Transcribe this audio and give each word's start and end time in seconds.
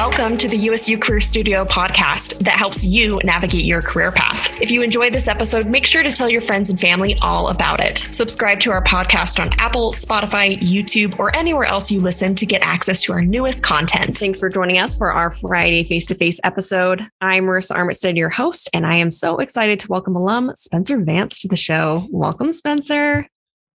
Welcome 0.00 0.38
to 0.38 0.48
the 0.48 0.56
USU 0.56 0.96
Career 0.96 1.20
Studio 1.20 1.62
podcast 1.66 2.38
that 2.38 2.54
helps 2.54 2.82
you 2.82 3.20
navigate 3.22 3.66
your 3.66 3.82
career 3.82 4.10
path. 4.10 4.58
If 4.58 4.70
you 4.70 4.80
enjoyed 4.80 5.12
this 5.12 5.28
episode, 5.28 5.66
make 5.66 5.84
sure 5.84 6.02
to 6.02 6.10
tell 6.10 6.30
your 6.30 6.40
friends 6.40 6.70
and 6.70 6.80
family 6.80 7.18
all 7.20 7.48
about 7.48 7.80
it. 7.80 7.98
Subscribe 8.10 8.60
to 8.60 8.70
our 8.70 8.82
podcast 8.82 9.38
on 9.38 9.52
Apple, 9.58 9.92
Spotify, 9.92 10.56
YouTube, 10.56 11.18
or 11.18 11.36
anywhere 11.36 11.66
else 11.66 11.90
you 11.90 12.00
listen 12.00 12.34
to 12.36 12.46
get 12.46 12.62
access 12.62 13.02
to 13.02 13.12
our 13.12 13.20
newest 13.20 13.62
content. 13.62 14.16
Thanks 14.16 14.38
for 14.38 14.48
joining 14.48 14.78
us 14.78 14.96
for 14.96 15.12
our 15.12 15.30
Friday 15.30 15.84
face 15.84 16.06
to 16.06 16.14
face 16.14 16.40
episode. 16.44 17.06
I'm 17.20 17.44
Marissa 17.44 17.76
Armitstead, 17.76 18.16
your 18.16 18.30
host, 18.30 18.70
and 18.72 18.86
I 18.86 18.94
am 18.94 19.10
so 19.10 19.36
excited 19.36 19.80
to 19.80 19.88
welcome 19.88 20.16
alum 20.16 20.52
Spencer 20.54 20.98
Vance 20.98 21.38
to 21.40 21.48
the 21.48 21.58
show. 21.58 22.08
Welcome, 22.10 22.54
Spencer. 22.54 23.26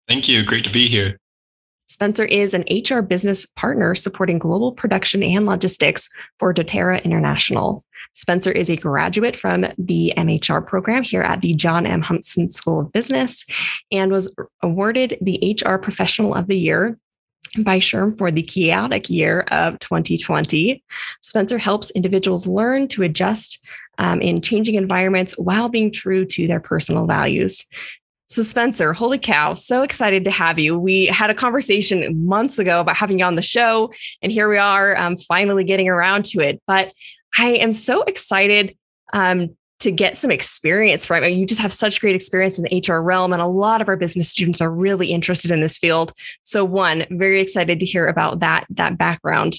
Thank 0.07 0.29
you. 0.29 0.45
Great 0.45 0.63
to 0.67 0.71
be 0.71 0.87
here. 0.87 1.19
Spencer 1.93 2.25
is 2.25 2.55
an 2.55 2.65
HR 2.71 3.03
business 3.03 3.45
partner 3.45 3.95
supporting 3.95 4.39
global 4.39 4.73
production 4.73 5.23
and 5.23 5.45
logistics 5.45 6.09
for 6.39 6.55
doTERRA 6.55 7.05
International. 7.05 7.85
Spencer 8.15 8.51
is 8.51 8.71
a 8.71 8.77
graduate 8.79 9.37
from 9.37 9.67
the 9.77 10.15
MHR 10.17 10.67
program 10.67 11.03
here 11.03 11.21
at 11.21 11.43
the 11.43 11.53
Jon 11.53 11.85
M. 11.85 12.01
Huntsman 12.01 12.49
School 12.49 12.81
of 12.81 12.93
Business 12.93 13.45
and 13.91 14.11
was 14.11 14.35
awarded 14.63 15.19
the 15.21 15.55
HR 15.63 15.77
Professional 15.77 16.35
of 16.35 16.47
the 16.47 16.59
Year 16.59 16.99
by 17.63 17.79
SHRM 17.79 18.17
for 18.17 18.31
the 18.31 18.43
chaotic 18.43 19.11
year 19.11 19.45
of 19.51 19.79
2020. 19.81 20.83
Spencer 21.21 21.59
helps 21.59 21.91
individuals 21.91 22.47
learn 22.47 22.89
to 22.89 23.03
adjust 23.03 23.59
um, 23.99 24.23
in 24.23 24.41
changing 24.41 24.77
environments 24.77 25.37
while 25.37 25.69
being 25.69 25.93
true 25.93 26.25
to 26.25 26.47
their 26.47 26.61
personal 26.61 27.07
values. 27.07 27.67
So, 28.33 28.43
Spencer, 28.43 28.95
holy 28.95 29.19
cow, 29.19 29.53
so 29.53 29.83
excited 29.83 30.25
to 30.25 30.31
have 30.31 30.59
you. 30.59 30.79
We 30.79 31.05
had 31.05 31.29
a 31.29 31.35
conversation 31.35 32.27
months 32.27 32.59
ago 32.59 32.81
about 32.81 32.97
having 32.97 33.19
you 33.19 33.27
on 33.27 33.35
the 33.35 33.43
show, 33.43 33.93
and 34.23 34.33
here 34.33 34.49
we 34.49 34.57
are 34.57 34.97
um, 34.97 35.19
finally 35.19 35.65
getting 35.65 35.87
around 35.87 36.25
to 36.27 36.41
it. 36.41 36.63
But 36.67 36.95
I 37.37 37.49
am 37.49 37.75
so 37.75 38.05
excited 38.05 38.75
um, 39.13 39.55
to 39.81 39.91
get 39.91 40.17
some 40.17 40.31
experience 40.31 41.05
from 41.05 41.25
it. 41.25 41.35
You 41.35 41.45
just 41.45 41.61
have 41.61 41.75
such 41.75 42.01
great 42.01 42.15
experience 42.15 42.59
in 42.59 42.65
the 42.65 42.83
HR 42.89 43.03
realm, 43.03 43.35
and 43.35 43.43
a 43.43 43.47
lot 43.47 43.83
of 43.83 43.89
our 43.89 43.99
business 43.99 44.31
students 44.31 44.63
are 44.63 44.73
really 44.73 45.09
interested 45.09 45.51
in 45.51 45.61
this 45.61 45.77
field. 45.77 46.15
So, 46.43 46.65
one, 46.65 47.05
very 47.11 47.39
excited 47.39 47.81
to 47.81 47.87
hear 47.87 48.07
about 48.07 48.41
that, 48.41 48.65
that 48.71 48.97
background. 48.97 49.57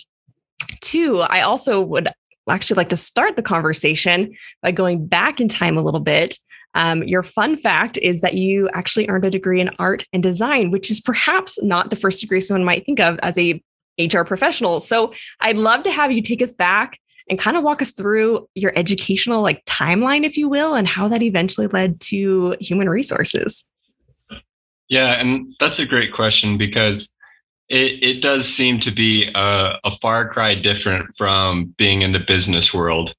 Two, 0.81 1.19
I 1.19 1.41
also 1.41 1.80
would 1.80 2.08
actually 2.49 2.77
like 2.77 2.89
to 2.89 2.97
start 2.97 3.35
the 3.35 3.43
conversation 3.43 4.33
by 4.63 4.71
going 4.71 5.05
back 5.05 5.39
in 5.39 5.47
time 5.47 5.77
a 5.77 5.81
little 5.83 5.99
bit 5.99 6.39
um, 6.75 7.03
your 7.03 7.23
fun 7.23 7.55
fact 7.55 7.97
is 7.97 8.21
that 8.21 8.33
you 8.33 8.69
actually 8.73 9.07
earned 9.09 9.25
a 9.25 9.29
degree 9.29 9.61
in 9.61 9.69
art 9.79 10.05
and 10.11 10.23
design, 10.23 10.71
which 10.71 10.89
is 10.89 10.99
perhaps 10.99 11.61
not 11.61 11.89
the 11.89 11.95
first 11.95 12.21
degree 12.21 12.39
someone 12.39 12.65
might 12.65 12.85
think 12.85 12.99
of 12.99 13.19
as 13.19 13.38
a 13.38 13.61
HR 13.99 14.23
professional. 14.23 14.80
So 14.80 15.13
I'd 15.39 15.57
love 15.57 15.83
to 15.83 15.91
have 15.91 16.11
you 16.11 16.21
take 16.21 16.41
us 16.41 16.53
back 16.53 16.99
and 17.30 17.39
kind 17.39 17.55
of 17.55 17.63
walk 17.63 17.81
us 17.81 17.91
through 17.91 18.47
your 18.55 18.73
educational 18.75 19.41
like 19.41 19.63
timeline, 19.65 20.23
if 20.23 20.35
you 20.38 20.49
will, 20.49 20.75
and 20.75 20.88
how 20.88 21.07
that 21.07 21.21
eventually 21.21 21.67
led 21.67 21.99
to 22.02 22.55
human 22.59 22.89
resources. 22.89 23.65
Yeah, 24.89 25.13
and 25.13 25.53
that's 25.59 25.80
a 25.80 25.85
great 25.85 26.13
question 26.13 26.58
because 26.58 27.13
it, 27.69 28.03
it 28.03 28.21
does 28.21 28.47
seem 28.47 28.80
to 28.81 28.91
be 28.91 29.31
a, 29.33 29.80
a 29.83 29.91
far 30.02 30.30
cry 30.30 30.55
different 30.55 31.09
from 31.17 31.73
being 31.77 32.02
in 32.02 32.11
the 32.11 32.19
business 32.19 32.73
world. 32.73 33.15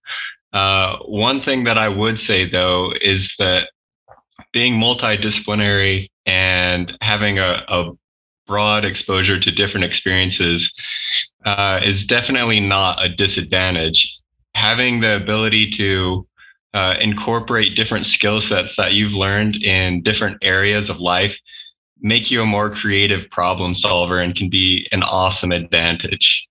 Uh, 0.54 0.98
one 1.00 1.40
thing 1.40 1.64
that 1.64 1.76
I 1.76 1.88
would 1.88 2.18
say 2.18 2.48
though 2.48 2.92
is 3.00 3.34
that 3.38 3.70
being 4.52 4.74
multidisciplinary 4.74 6.08
and 6.26 6.96
having 7.00 7.40
a, 7.40 7.64
a 7.68 7.90
broad 8.46 8.84
exposure 8.84 9.38
to 9.40 9.50
different 9.50 9.84
experiences 9.84 10.72
uh, 11.44 11.80
is 11.84 12.06
definitely 12.06 12.60
not 12.60 13.04
a 13.04 13.08
disadvantage. 13.08 14.16
Having 14.54 15.00
the 15.00 15.16
ability 15.16 15.70
to 15.72 16.26
uh, 16.72 16.94
incorporate 17.00 17.74
different 17.74 18.06
skill 18.06 18.40
sets 18.40 18.76
that 18.76 18.92
you've 18.92 19.12
learned 19.12 19.56
in 19.56 20.02
different 20.02 20.38
areas 20.42 20.88
of 20.88 21.00
life 21.00 21.36
make 22.00 22.30
you 22.30 22.42
a 22.42 22.46
more 22.46 22.70
creative 22.70 23.28
problem 23.30 23.74
solver 23.74 24.20
and 24.20 24.36
can 24.36 24.48
be 24.48 24.86
an 24.92 25.02
awesome 25.02 25.52
advantage. 25.52 26.46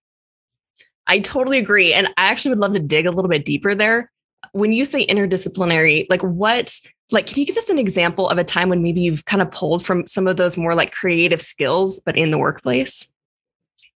I 1.08 1.20
totally 1.20 1.58
agree. 1.58 1.94
And 1.94 2.08
I 2.18 2.26
actually 2.30 2.50
would 2.50 2.60
love 2.60 2.74
to 2.74 2.80
dig 2.80 3.06
a 3.06 3.12
little 3.12 3.30
bit 3.30 3.46
deeper 3.46 3.76
there. 3.76 4.12
When 4.52 4.72
you 4.72 4.86
say 4.86 5.06
interdisciplinary, 5.06 6.06
like 6.10 6.22
what, 6.22 6.80
like, 7.12 7.28
can 7.28 7.40
you 7.40 7.46
give 7.46 7.58
us 7.58 7.70
an 7.70 7.80
example 7.80 8.30
of 8.30 8.38
a 8.38 8.44
time 8.44 8.70
when 8.70 8.82
maybe 8.82 9.02
you've 9.02 9.26
kind 9.26 9.42
of 9.42 9.52
pulled 9.52 9.86
from 9.86 10.08
some 10.08 10.28
of 10.28 10.38
those 10.38 10.58
more 10.58 10.76
like 10.76 10.92
creative 10.92 11.42
skills, 11.42 12.00
but 12.06 12.18
in 12.18 12.32
the 12.32 12.38
workplace? 12.38 13.08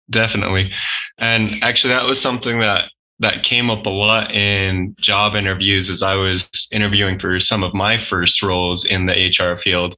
Definitely. 0.09 0.71
And 1.17 1.51
actually, 1.63 1.93
that 1.93 2.05
was 2.05 2.21
something 2.21 2.59
that 2.59 2.91
that 3.19 3.43
came 3.43 3.69
up 3.69 3.85
a 3.85 3.89
lot 3.89 4.31
in 4.31 4.95
job 4.99 5.35
interviews 5.35 5.89
as 5.89 6.01
I 6.01 6.15
was 6.15 6.49
interviewing 6.71 7.17
for 7.17 7.39
some 7.39 7.63
of 7.63 7.73
my 7.73 7.97
first 7.97 8.43
roles 8.43 8.83
in 8.83 9.05
the 9.05 9.13
HR 9.13 9.55
field. 9.55 9.95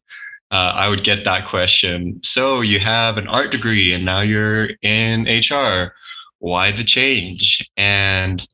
Uh, 0.51 0.72
I 0.75 0.88
would 0.88 1.03
get 1.03 1.25
that 1.25 1.47
question. 1.47 2.22
So 2.24 2.62
you 2.62 2.79
have 2.79 3.18
an 3.18 3.28
art 3.28 3.51
degree 3.51 3.91
and 3.91 4.06
now 4.06 4.22
you're 4.22 4.68
in 4.81 5.24
HR 5.24 5.94
why 6.39 6.71
the 6.71 6.83
change? 6.83 7.67
And 7.77 8.47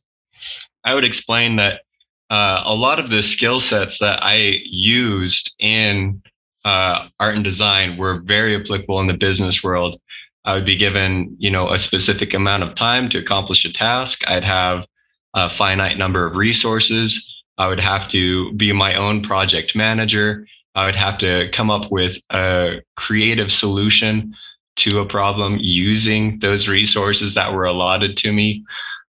I 0.84 0.94
would 0.94 1.04
explain 1.04 1.56
that 1.58 1.82
uh, 2.30 2.64
a 2.66 2.76
lot 2.76 3.00
of 3.00 3.10
the 3.10 3.22
skill 3.22 3.60
sets 3.60 4.00
that 4.00 4.24
I 4.24 4.60
used 4.66 5.54
in 5.60 6.22
uh, 6.66 7.08
art 7.20 7.36
and 7.36 7.44
design 7.44 7.98
were 7.98 8.22
very 8.26 8.60
applicable 8.60 9.00
in 9.00 9.08
the 9.08 9.14
business 9.14 9.64
world. 9.64 10.00
I 10.46 10.56
would 10.56 10.66
be 10.66 10.78
given, 10.78 11.36
you 11.40 11.50
know, 11.50 11.72
a 11.72 11.80
specific 11.80 12.34
amount 12.34 12.64
of 12.64 12.76
time 12.76 13.10
to 13.12 13.20
accomplish 13.20 13.64
a 13.66 13.72
task. 13.72 14.28
I'd 14.28 14.44
have 14.44 14.86
a 15.34 15.50
finite 15.50 15.98
number 15.98 16.26
of 16.26 16.36
resources. 16.36 17.44
I 17.58 17.68
would 17.68 17.80
have 17.80 18.08
to 18.10 18.52
be 18.54 18.74
my 18.74 18.96
own 18.96 19.22
project 19.24 19.76
manager. 19.76 20.48
I 20.76 20.86
would 20.86 20.96
have 20.96 21.18
to 21.20 21.50
come 21.54 21.70
up 21.70 21.92
with 21.92 22.18
a 22.32 22.82
creative 22.96 23.52
solution 23.52 24.36
to 24.76 25.00
a 25.00 25.06
problem 25.06 25.58
using 25.60 26.40
those 26.40 26.68
resources 26.68 27.34
that 27.36 27.54
were 27.54 27.66
allotted 27.66 28.18
to 28.18 28.34
me. 28.34 28.64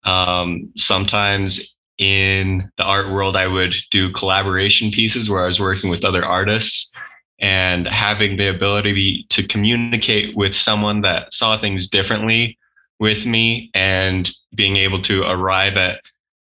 Um, 0.05 0.71
sometimes 0.77 1.75
in 1.99 2.71
the 2.77 2.85
art 2.85 3.11
world, 3.11 3.37
I 3.37 3.47
would 3.47 3.75
do 3.91 4.13
collaboration 4.13 4.91
pieces 4.91 5.31
where 5.31 5.43
I 5.43 5.47
was 5.47 5.61
working 5.61 5.91
with 5.91 6.05
other 6.05 6.25
artists 6.25 6.93
and 7.41 7.87
having 7.89 8.37
the 8.37 8.49
ability 8.49 9.27
to 9.31 9.47
communicate 9.47 10.37
with 10.37 10.55
someone 10.55 11.01
that 11.03 11.33
saw 11.33 11.61
things 11.61 11.89
differently 11.89 12.59
with 13.01 13.27
me 13.27 13.71
and 13.75 14.31
being 14.55 14.77
able 14.77 15.03
to 15.03 15.23
arrive 15.23 15.77
at 15.77 16.01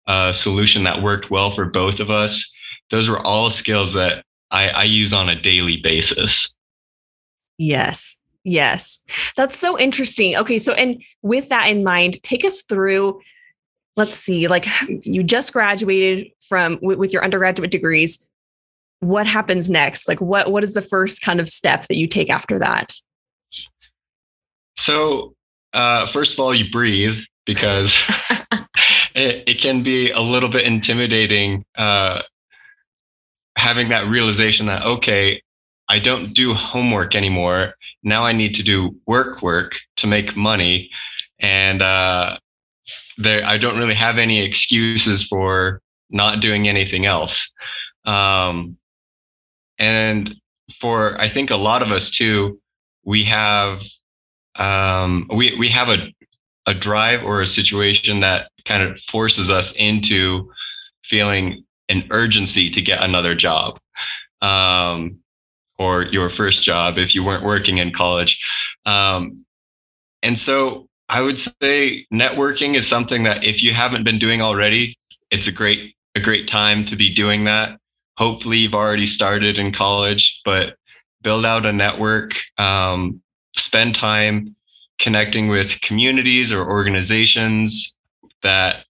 a 0.07 0.33
solution 0.33 0.83
that 0.83 1.01
worked 1.01 1.29
well 1.29 1.51
for 1.51 1.65
both 1.65 1.99
of 1.99 2.09
us. 2.09 2.51
Those 2.89 3.07
were 3.07 3.19
all 3.19 3.49
skills 3.49 3.93
that 3.93 4.25
I, 4.51 4.69
I 4.69 4.83
use 4.83 5.13
on 5.13 5.29
a 5.29 5.39
daily 5.39 5.77
basis. 5.77 6.55
Yes. 7.57 8.17
Yes. 8.43 8.99
That's 9.35 9.57
so 9.57 9.77
interesting. 9.77 10.35
Okay. 10.35 10.59
So, 10.59 10.73
and 10.73 11.01
with 11.21 11.49
that 11.49 11.67
in 11.67 11.83
mind, 11.83 12.21
take 12.23 12.45
us 12.45 12.61
through, 12.61 13.21
let's 13.95 14.15
see, 14.15 14.47
like 14.47 14.65
you 15.03 15.23
just 15.23 15.53
graduated 15.53 16.31
from 16.47 16.79
with 16.81 17.13
your 17.13 17.23
undergraduate 17.23 17.71
degrees. 17.71 18.29
What 19.01 19.27
happens 19.27 19.69
next? 19.69 20.07
Like 20.07 20.19
what, 20.19 20.51
what 20.51 20.63
is 20.63 20.73
the 20.73 20.81
first 20.81 21.21
kind 21.21 21.39
of 21.39 21.47
step 21.47 21.87
that 21.87 21.95
you 21.95 22.07
take 22.07 22.29
after 22.29 22.59
that? 22.59 22.93
So, 24.77 25.35
uh, 25.73 26.07
first 26.07 26.33
of 26.33 26.39
all, 26.39 26.55
you 26.55 26.69
breathe 26.71 27.19
because 27.45 27.95
it, 29.13 29.43
it 29.47 29.61
can 29.61 29.83
be 29.83 30.11
a 30.11 30.19
little 30.19 30.49
bit 30.49 30.65
intimidating, 30.65 31.65
uh, 31.77 32.21
having 33.57 33.89
that 33.89 34.07
realization 34.07 34.67
that, 34.67 34.83
okay, 34.83 35.41
I 35.89 35.99
don't 35.99 36.33
do 36.33 36.53
homework 36.53 37.15
anymore. 37.15 37.73
Now 38.03 38.25
I 38.25 38.31
need 38.31 38.53
to 38.55 38.63
do 38.63 38.95
work 39.07 39.41
work 39.41 39.73
to 39.97 40.07
make 40.07 40.35
money. 40.35 40.89
And 41.39 41.81
uh, 41.81 42.37
there, 43.17 43.43
I 43.43 43.57
don't 43.57 43.77
really 43.77 43.95
have 43.95 44.17
any 44.17 44.41
excuses 44.41 45.23
for 45.23 45.81
not 46.11 46.41
doing 46.41 46.67
anything 46.67 47.05
else. 47.05 47.51
Um, 48.05 48.77
and 49.79 50.35
for 50.79 51.19
I 51.19 51.27
think 51.29 51.49
a 51.49 51.55
lot 51.55 51.81
of 51.81 51.91
us 51.91 52.11
too, 52.11 52.59
we 53.03 53.23
have 53.25 53.81
um, 54.55 55.27
we 55.33 55.55
we 55.57 55.69
have 55.69 55.89
a 55.89 56.13
a 56.67 56.73
drive 56.73 57.23
or 57.23 57.41
a 57.41 57.47
situation 57.47 58.19
that 58.19 58.51
kind 58.65 58.83
of 58.83 58.99
forces 59.01 59.49
us 59.49 59.71
into 59.71 60.51
feeling 61.03 61.63
an 61.87 62.07
urgency 62.11 62.69
to 62.69 62.81
get 62.81 63.01
another 63.01 63.33
job. 63.33 63.79
Um, 64.41 65.19
or 65.79 66.03
your 66.03 66.29
first 66.29 66.61
job 66.61 66.97
if 66.97 67.15
you 67.15 67.23
weren't 67.23 67.43
working 67.43 67.77
in 67.77 67.91
college. 67.91 68.39
Um, 68.85 69.45
and 70.21 70.37
so 70.37 70.87
I 71.07 71.21
would 71.21 71.39
say 71.39 72.05
networking 72.13 72.75
is 72.75 72.85
something 72.87 73.23
that 73.23 73.43
if 73.43 73.63
you 73.63 73.73
haven't 73.73 74.03
been 74.03 74.19
doing 74.19 74.41
already, 74.41 74.97
it's 75.31 75.47
a 75.47 75.51
great 75.51 75.95
a 76.15 76.19
great 76.19 76.47
time 76.47 76.85
to 76.87 76.95
be 76.95 77.13
doing 77.13 77.45
that. 77.45 77.79
Hopefully, 78.17 78.57
you've 78.57 78.73
already 78.73 79.07
started 79.07 79.57
in 79.57 79.71
college, 79.71 80.41
but 80.43 80.75
build 81.21 81.45
out 81.45 81.65
a 81.65 81.73
network. 81.73 82.33
Um, 82.57 83.21
spend 83.55 83.95
time 83.95 84.55
connecting 84.99 85.47
with 85.47 85.79
communities 85.81 86.51
or 86.51 86.69
organizations 86.69 87.95
that 88.43 88.85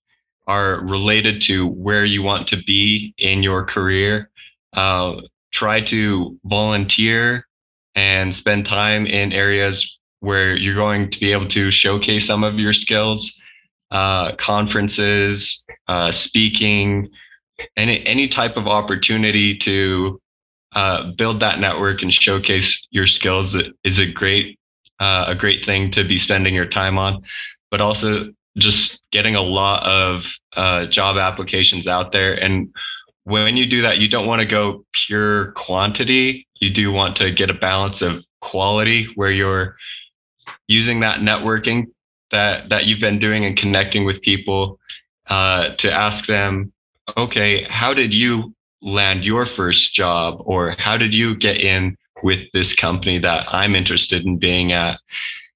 are 0.48 0.84
related 0.84 1.42
to 1.44 1.68
where 1.68 2.06
you 2.06 2.24
want 2.24 2.48
to 2.48 2.58
be 2.64 3.14
in 3.20 3.44
your 3.44 3.64
career. 3.64 4.30
Uh, 4.74 5.16
try 5.51 5.81
to 5.81 6.38
volunteer 6.46 7.46
and 7.96 8.34
spend 8.34 8.66
time 8.66 9.06
in 9.06 9.34
areas 9.34 9.98
where 10.19 10.56
you're 10.56 10.75
going 10.75 11.10
to 11.12 11.19
be 11.19 11.31
able 11.31 11.48
to 11.48 11.72
showcase 11.72 12.25
some 12.25 12.44
of 12.44 12.60
your 12.60 12.74
skills, 12.74 13.36
uh, 13.92 14.36
conferences, 14.36 15.66
uh, 15.88 16.12
speaking, 16.12 17.10
any 17.75 18.06
any 18.06 18.28
type 18.28 18.57
of 18.57 18.68
opportunity 18.68 19.57
to 19.57 20.19
uh, 20.74 21.12
build 21.18 21.40
that 21.40 21.60
network 21.60 22.02
and 22.02 22.13
showcase 22.13 22.88
your 22.92 23.07
skills 23.07 23.56
is 23.84 24.00
a 24.00 24.06
great 24.06 24.60
uh, 25.00 25.25
a 25.28 25.36
great 25.36 25.66
thing 25.66 25.92
to 25.92 26.04
be 26.04 26.18
spending 26.18 26.54
your 26.54 26.66
time 26.66 26.98
on. 26.98 27.22
But 27.72 27.81
also 27.81 28.31
just 28.57 29.04
getting 29.12 29.36
a 29.36 29.42
lot 29.42 29.84
of 29.84 30.25
uh, 30.56 30.86
job 30.88 31.18
applications 31.18 31.88
out 31.88 32.12
there 32.12 32.34
and 32.34 32.74
when 33.24 33.57
you 33.57 33.66
do 33.66 33.81
that, 33.81 34.00
you 34.00 34.07
don't 34.07 34.27
want 34.27 34.42
to 34.42 34.48
go 34.48 34.86
pure 34.94 35.51
quantity. 35.54 36.48
You 36.56 36.69
do 36.69 36.92
want 36.92 37.16
to 37.18 37.31
get 37.31 37.50
a 37.50 37.54
balance 37.54 38.01
of 38.01 38.24
quality 38.42 39.07
where 39.16 39.31
you're 39.31 39.75
using 40.68 41.01
that 41.01 41.19
networking 41.19 41.86
that 42.31 42.69
that 42.69 42.86
you've 42.86 43.00
been 43.00 43.19
doing 43.19 43.45
and 43.45 43.57
connecting 43.57 44.06
with 44.06 44.21
people 44.21 44.80
uh, 45.27 45.75
to 45.75 45.92
ask 45.92 46.25
them, 46.25 46.71
okay, 47.18 47.63
how 47.69 47.94
did 47.94 48.13
you 48.13 48.54
land 48.81 49.25
your 49.25 49.45
first 49.45 49.94
job, 49.94 50.38
or 50.39 50.75
how 50.77 50.98
did 50.98 51.13
you 51.13 51.36
get 51.36 51.57
in 51.57 51.98
with 52.24 52.48
this 52.54 52.74
company 52.74 53.19
that 53.19 53.45
I'm 53.54 53.75
interested 53.75 54.25
in 54.25 54.38
being 54.38 54.71
at, 54.71 55.00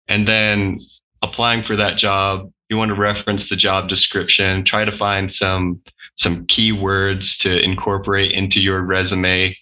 and 0.07 0.27
then 0.27 0.79
applying 1.21 1.63
for 1.63 1.75
that 1.75 1.97
job. 1.97 2.51
You 2.69 2.77
want 2.77 2.89
to 2.89 2.95
reference 2.95 3.49
the 3.49 3.55
job 3.55 3.87
description, 3.87 4.63
try 4.65 4.85
to 4.85 4.97
find 4.97 5.31
some 5.31 5.81
some 6.15 6.45
keywords 6.47 7.37
to 7.39 7.59
incorporate 7.59 8.31
into 8.31 8.61
your 8.61 8.81
resume. 8.81 9.55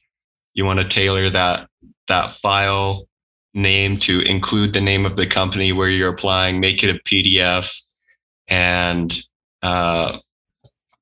You 0.53 0.65
want 0.65 0.80
to 0.80 0.88
tailor 0.88 1.30
that 1.30 1.68
that 2.07 2.36
file 2.42 3.07
name 3.53 4.00
to 4.00 4.21
include 4.21 4.74
the 4.74 4.81
name 4.81 5.06
of 5.06 5.15
the 5.15 5.27
company 5.27 5.71
where 5.71 5.89
you're 5.89 6.13
applying, 6.13 6.59
make 6.59 6.83
it 6.83 6.95
a 6.95 7.00
PDF, 7.09 7.68
and 8.48 9.13
uh, 9.62 10.18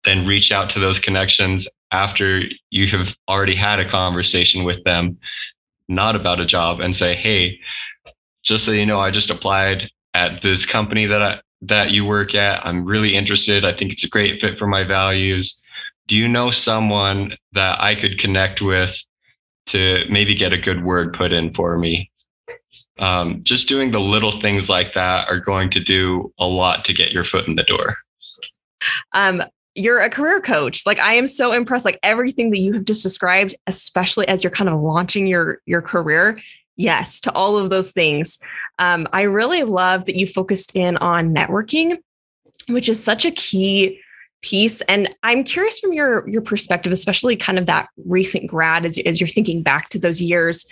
then 0.05 0.25
reach 0.25 0.51
out 0.51 0.69
to 0.71 0.79
those 0.79 0.99
connections 0.99 1.67
after 1.91 2.43
you 2.69 2.87
have 2.87 3.15
already 3.27 3.55
had 3.55 3.79
a 3.79 3.89
conversation 3.89 4.63
with 4.63 4.83
them, 4.83 5.17
not 5.87 6.15
about 6.15 6.39
a 6.39 6.45
job, 6.45 6.79
and 6.79 6.95
say, 6.95 7.15
"Hey, 7.15 7.59
just 8.43 8.65
so 8.65 8.71
you 8.71 8.85
know, 8.85 8.99
I 8.99 9.11
just 9.11 9.29
applied 9.29 9.89
at 10.13 10.41
this 10.41 10.65
company 10.65 11.05
that 11.07 11.21
I 11.21 11.39
that 11.61 11.91
you 11.91 12.06
work 12.06 12.35
at. 12.35 12.65
I'm 12.65 12.85
really 12.85 13.15
interested. 13.15 13.65
I 13.65 13.75
think 13.75 13.91
it's 13.91 14.03
a 14.03 14.09
great 14.09 14.39
fit 14.39 14.57
for 14.57 14.67
my 14.67 14.83
values. 14.83 15.61
Do 16.07 16.15
you 16.15 16.27
know 16.27 16.51
someone 16.51 17.35
that 17.53 17.79
I 17.81 17.95
could 17.95 18.19
connect 18.19 18.61
with 18.61 18.97
to 19.67 20.06
maybe 20.09 20.33
get 20.33 20.53
a 20.53 20.57
good 20.57 20.83
word 20.83 21.13
put 21.13 21.31
in 21.31 21.53
for 21.53 21.77
me? 21.77 22.09
Um, 22.97 23.41
just 23.44 23.67
doing 23.69 23.91
the 23.91 24.00
little 24.00 24.41
things 24.41 24.69
like 24.69 24.94
that 24.94 25.29
are 25.29 25.39
going 25.39 25.69
to 25.71 25.79
do 25.79 26.33
a 26.38 26.47
lot 26.47 26.83
to 26.85 26.94
get 26.94 27.11
your 27.11 27.23
foot 27.23 27.47
in 27.47 27.56
the 27.56 27.63
door. 27.63 27.97
Um, 29.13 29.41
you're 29.75 30.00
a 30.00 30.09
career 30.09 30.41
coach. 30.41 30.85
Like 30.85 31.00
I 31.00 31.13
am 31.13 31.27
so 31.27 31.51
impressed. 31.51 31.85
Like 31.85 32.00
everything 32.03 32.51
that 32.51 32.59
you 32.59 32.73
have 32.73 32.85
just 32.85 33.03
described, 33.03 33.56
especially 33.67 34.27
as 34.27 34.44
you're 34.44 34.51
kind 34.51 34.69
of 34.69 34.79
launching 34.79 35.27
your 35.27 35.61
your 35.65 35.81
career, 35.81 36.38
yes 36.79 37.19
to 37.19 37.31
all 37.33 37.57
of 37.57 37.69
those 37.69 37.91
things. 37.91 38.39
Um, 38.79 39.05
I 39.13 39.23
really 39.23 39.63
love 39.63 40.05
that 40.05 40.15
you 40.15 40.25
focused 40.25 40.75
in 40.75 40.97
on 40.97 41.35
networking, 41.35 41.97
which 42.69 42.89
is 42.89 43.03
such 43.03 43.25
a 43.25 43.31
key 43.31 43.99
piece. 44.41 44.79
And 44.81 45.13
I'm 45.21 45.43
curious 45.43 45.79
from 45.79 45.93
your 45.93 46.27
your 46.27 46.41
perspective, 46.41 46.93
especially 46.93 47.35
kind 47.35 47.59
of 47.59 47.65
that 47.65 47.89
recent 48.05 48.47
grad, 48.47 48.85
as, 48.85 48.97
as 48.99 49.19
you're 49.19 49.27
thinking 49.27 49.61
back 49.61 49.89
to 49.89 49.99
those 49.99 50.21
years. 50.21 50.65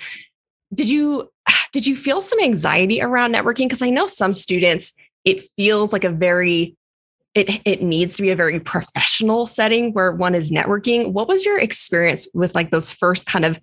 Did 0.73 0.89
you 0.89 1.29
did 1.73 1.85
you 1.85 1.95
feel 1.95 2.21
some 2.21 2.39
anxiety 2.39 3.01
around 3.01 3.35
networking? 3.35 3.65
Because 3.65 3.81
I 3.81 3.89
know 3.89 4.07
some 4.07 4.33
students, 4.33 4.93
it 5.25 5.41
feels 5.57 5.91
like 5.91 6.05
a 6.05 6.09
very 6.09 6.75
it, 7.35 7.61
it 7.65 7.83
needs 7.83 8.15
to 8.15 8.23
be 8.23 8.31
a 8.31 8.35
very 8.35 8.59
professional 8.59 9.45
setting 9.45 9.93
where 9.93 10.11
one 10.11 10.33
is 10.33 10.49
networking. 10.49 11.11
What 11.11 11.27
was 11.27 11.45
your 11.45 11.59
experience 11.59 12.27
with 12.33 12.55
like 12.55 12.71
those 12.71 12.89
first 12.89 13.27
kind 13.27 13.45
of 13.45 13.59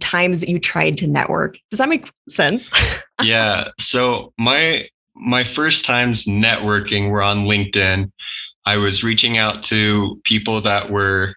times 0.00 0.40
that 0.40 0.48
you 0.48 0.58
tried 0.58 0.96
to 0.98 1.06
network. 1.06 1.58
Does 1.70 1.78
that 1.78 1.88
make 1.88 2.10
sense? 2.28 2.70
yeah. 3.22 3.68
So 3.78 4.32
my 4.38 4.88
my 5.14 5.44
first 5.44 5.84
times 5.84 6.24
networking 6.24 7.10
were 7.10 7.22
on 7.22 7.44
LinkedIn. 7.44 8.10
I 8.64 8.76
was 8.76 9.04
reaching 9.04 9.38
out 9.38 9.64
to 9.64 10.20
people 10.24 10.60
that 10.62 10.90
were 10.90 11.34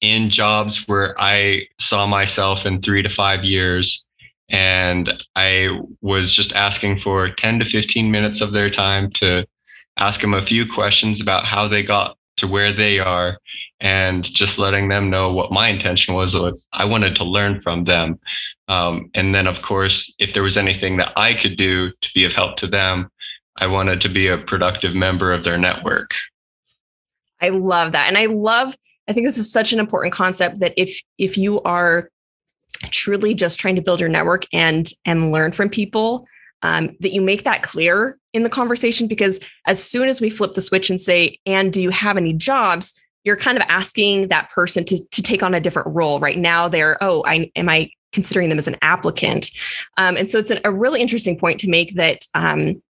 in 0.00 0.28
jobs 0.28 0.86
where 0.86 1.14
I 1.18 1.66
saw 1.80 2.06
myself 2.06 2.66
in 2.66 2.82
3 2.82 3.02
to 3.02 3.08
5 3.08 3.44
years 3.44 4.06
and 4.50 5.12
I 5.34 5.80
was 6.02 6.32
just 6.32 6.52
asking 6.52 7.00
for 7.00 7.30
10 7.30 7.60
to 7.60 7.64
15 7.64 8.10
minutes 8.10 8.40
of 8.40 8.52
their 8.52 8.70
time 8.70 9.10
to 9.12 9.46
ask 9.96 10.20
them 10.20 10.34
a 10.34 10.44
few 10.44 10.70
questions 10.70 11.20
about 11.20 11.46
how 11.46 11.66
they 11.66 11.82
got 11.82 12.16
to 12.36 12.46
where 12.46 12.72
they 12.72 12.98
are 12.98 13.38
and 13.80 14.24
just 14.24 14.58
letting 14.58 14.88
them 14.88 15.10
know 15.10 15.32
what 15.32 15.52
my 15.52 15.68
intention 15.68 16.14
was. 16.14 16.36
what 16.36 16.54
I 16.72 16.84
wanted 16.84 17.16
to 17.16 17.24
learn 17.24 17.60
from 17.60 17.84
them. 17.84 18.18
Um, 18.68 19.10
and 19.14 19.34
then, 19.34 19.46
of 19.46 19.62
course, 19.62 20.12
if 20.18 20.34
there 20.34 20.42
was 20.42 20.56
anything 20.56 20.96
that 20.96 21.12
I 21.16 21.34
could 21.34 21.56
do 21.56 21.90
to 21.90 22.08
be 22.14 22.24
of 22.24 22.32
help 22.32 22.56
to 22.58 22.66
them, 22.66 23.10
I 23.58 23.66
wanted 23.66 24.00
to 24.02 24.08
be 24.08 24.28
a 24.28 24.38
productive 24.38 24.94
member 24.94 25.32
of 25.32 25.44
their 25.44 25.58
network. 25.58 26.10
I 27.40 27.50
love 27.50 27.92
that. 27.92 28.08
And 28.08 28.16
I 28.16 28.26
love, 28.26 28.76
I 29.08 29.12
think 29.12 29.26
this 29.26 29.38
is 29.38 29.52
such 29.52 29.72
an 29.72 29.78
important 29.78 30.14
concept 30.14 30.58
that 30.60 30.74
if 30.76 31.00
if 31.18 31.36
you 31.36 31.60
are 31.62 32.10
truly 32.90 33.34
just 33.34 33.60
trying 33.60 33.76
to 33.76 33.82
build 33.82 34.00
your 34.00 34.08
network 34.08 34.46
and 34.52 34.88
and 35.04 35.32
learn 35.32 35.52
from 35.52 35.68
people, 35.68 36.26
um, 36.62 36.96
that 37.00 37.12
you 37.12 37.20
make 37.20 37.44
that 37.44 37.62
clear 37.62 38.18
in 38.32 38.42
the 38.42 38.48
conversation 38.48 39.06
because 39.06 39.40
as 39.66 39.82
soon 39.82 40.08
as 40.08 40.20
we 40.20 40.30
flip 40.30 40.54
the 40.54 40.60
switch 40.60 40.90
and 40.90 41.00
say, 41.00 41.38
and 41.46 41.72
do 41.72 41.80
you 41.80 41.90
have 41.90 42.16
any 42.16 42.32
jobs? 42.32 42.98
You're 43.26 43.36
kind 43.36 43.58
of 43.58 43.64
asking 43.68 44.28
that 44.28 44.50
person 44.50 44.84
to, 44.86 45.06
to 45.10 45.22
take 45.22 45.42
on 45.42 45.52
a 45.52 45.60
different 45.60 45.94
role. 45.94 46.18
Right 46.18 46.38
now, 46.38 46.68
they're, 46.68 46.96
oh, 47.02 47.22
I 47.26 47.50
am 47.56 47.68
I 47.68 47.90
considering 48.12 48.48
them 48.48 48.58
as 48.58 48.66
an 48.66 48.76
applicant? 48.80 49.50
Um, 49.98 50.16
and 50.16 50.30
so 50.30 50.38
it's 50.38 50.50
an, 50.50 50.60
a 50.64 50.72
really 50.72 51.02
interesting 51.02 51.38
point 51.38 51.60
to 51.60 51.68
make 51.68 51.94
that 51.96 52.20
um, 52.34 52.82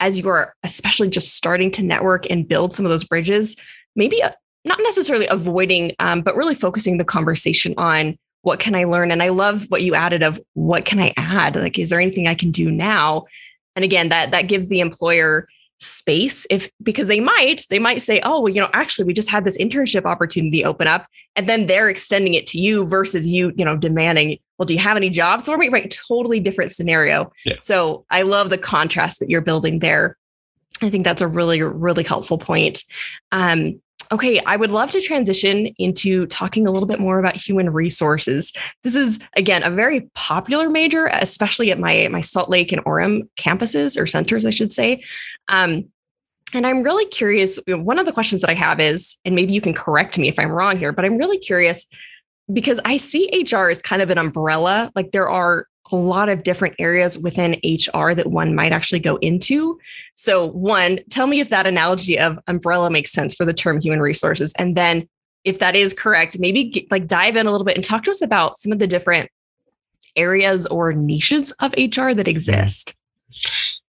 as 0.00 0.18
you 0.18 0.28
are 0.28 0.54
especially 0.62 1.08
just 1.08 1.34
starting 1.34 1.70
to 1.72 1.82
network 1.82 2.28
and 2.30 2.48
build 2.48 2.74
some 2.74 2.84
of 2.84 2.90
those 2.90 3.04
bridges, 3.04 3.56
maybe 3.94 4.22
uh, 4.22 4.30
not 4.64 4.78
necessarily 4.82 5.26
avoiding, 5.28 5.92
um, 5.98 6.22
but 6.22 6.36
really 6.36 6.54
focusing 6.54 6.98
the 6.98 7.04
conversation 7.04 7.74
on 7.76 8.18
what 8.42 8.60
can 8.60 8.74
I 8.74 8.84
learn? 8.84 9.10
And 9.10 9.22
I 9.22 9.28
love 9.28 9.66
what 9.68 9.82
you 9.82 9.94
added 9.94 10.22
of 10.22 10.40
what 10.54 10.84
can 10.84 11.00
I 11.00 11.12
add? 11.16 11.56
Like, 11.56 11.78
is 11.78 11.90
there 11.90 12.00
anything 12.00 12.28
I 12.28 12.34
can 12.34 12.50
do 12.50 12.70
now? 12.70 13.24
And 13.74 13.84
again, 13.84 14.08
that 14.10 14.30
that 14.30 14.42
gives 14.42 14.68
the 14.68 14.80
employer 14.80 15.46
space 15.78 16.46
if 16.48 16.70
because 16.82 17.06
they 17.06 17.20
might 17.20 17.66
they 17.68 17.78
might 17.78 18.00
say 18.00 18.18
oh 18.22 18.40
well 18.40 18.52
you 18.52 18.60
know 18.60 18.70
actually 18.72 19.04
we 19.04 19.12
just 19.12 19.28
had 19.28 19.44
this 19.44 19.58
internship 19.58 20.04
opportunity 20.04 20.64
open 20.64 20.86
up 20.86 21.06
and 21.34 21.46
then 21.46 21.66
they're 21.66 21.90
extending 21.90 22.32
it 22.32 22.46
to 22.46 22.58
you 22.58 22.86
versus 22.86 23.28
you 23.28 23.52
you 23.56 23.64
know 23.64 23.76
demanding 23.76 24.38
well 24.58 24.64
do 24.64 24.72
you 24.72 24.80
have 24.80 24.96
any 24.96 25.10
jobs? 25.10 25.44
So 25.44 25.56
we're 25.56 25.70
right 25.70 25.94
totally 26.08 26.40
different 26.40 26.70
scenario. 26.70 27.30
Yeah. 27.44 27.56
so 27.60 28.06
i 28.10 28.22
love 28.22 28.48
the 28.48 28.58
contrast 28.58 29.20
that 29.20 29.28
you're 29.28 29.42
building 29.42 29.80
there. 29.80 30.16
I 30.80 30.88
think 30.88 31.04
that's 31.04 31.22
a 31.22 31.28
really 31.28 31.60
really 31.60 32.04
helpful 32.04 32.38
point. 32.38 32.82
Um 33.30 33.80
Okay, 34.12 34.40
I 34.46 34.56
would 34.56 34.70
love 34.70 34.90
to 34.92 35.00
transition 35.00 35.66
into 35.78 36.26
talking 36.26 36.66
a 36.66 36.70
little 36.70 36.86
bit 36.86 37.00
more 37.00 37.18
about 37.18 37.34
human 37.34 37.70
resources. 37.70 38.52
This 38.84 38.94
is 38.94 39.18
again 39.36 39.62
a 39.62 39.70
very 39.70 40.02
popular 40.14 40.70
major, 40.70 41.06
especially 41.06 41.70
at 41.70 41.78
my 41.78 42.08
my 42.10 42.20
Salt 42.20 42.48
Lake 42.48 42.72
and 42.72 42.84
Orem 42.84 43.28
campuses 43.36 44.00
or 44.00 44.06
centers, 44.06 44.44
I 44.44 44.50
should 44.50 44.72
say. 44.72 45.02
Um, 45.48 45.86
and 46.54 46.66
I'm 46.66 46.82
really 46.82 47.06
curious. 47.06 47.58
One 47.66 47.98
of 47.98 48.06
the 48.06 48.12
questions 48.12 48.40
that 48.42 48.50
I 48.50 48.54
have 48.54 48.78
is, 48.80 49.16
and 49.24 49.34
maybe 49.34 49.52
you 49.52 49.60
can 49.60 49.74
correct 49.74 50.18
me 50.18 50.28
if 50.28 50.38
I'm 50.38 50.50
wrong 50.50 50.78
here, 50.78 50.92
but 50.92 51.04
I'm 51.04 51.18
really 51.18 51.38
curious 51.38 51.86
because 52.52 52.78
I 52.84 52.98
see 52.98 53.44
HR 53.50 53.68
as 53.68 53.82
kind 53.82 54.02
of 54.02 54.10
an 54.10 54.18
umbrella. 54.18 54.92
Like 54.94 55.10
there 55.10 55.28
are 55.28 55.66
a 55.92 55.96
lot 55.96 56.28
of 56.28 56.42
different 56.42 56.74
areas 56.78 57.16
within 57.18 57.60
HR 57.64 58.12
that 58.14 58.28
one 58.30 58.54
might 58.54 58.72
actually 58.72 59.00
go 59.00 59.16
into. 59.16 59.78
So, 60.14 60.46
one, 60.46 61.00
tell 61.10 61.26
me 61.26 61.40
if 61.40 61.48
that 61.50 61.66
analogy 61.66 62.18
of 62.18 62.38
umbrella 62.46 62.90
makes 62.90 63.12
sense 63.12 63.34
for 63.34 63.44
the 63.44 63.54
term 63.54 63.80
human 63.80 64.00
resources. 64.00 64.52
And 64.58 64.76
then, 64.76 65.08
if 65.44 65.60
that 65.60 65.76
is 65.76 65.94
correct, 65.94 66.38
maybe 66.40 66.64
get, 66.64 66.90
like 66.90 67.06
dive 67.06 67.36
in 67.36 67.46
a 67.46 67.52
little 67.52 67.64
bit 67.64 67.76
and 67.76 67.84
talk 67.84 68.02
to 68.04 68.10
us 68.10 68.20
about 68.20 68.58
some 68.58 68.72
of 68.72 68.80
the 68.80 68.86
different 68.86 69.30
areas 70.16 70.66
or 70.66 70.92
niches 70.92 71.52
of 71.60 71.72
HR 71.78 72.12
that 72.12 72.26
exist. 72.26 72.96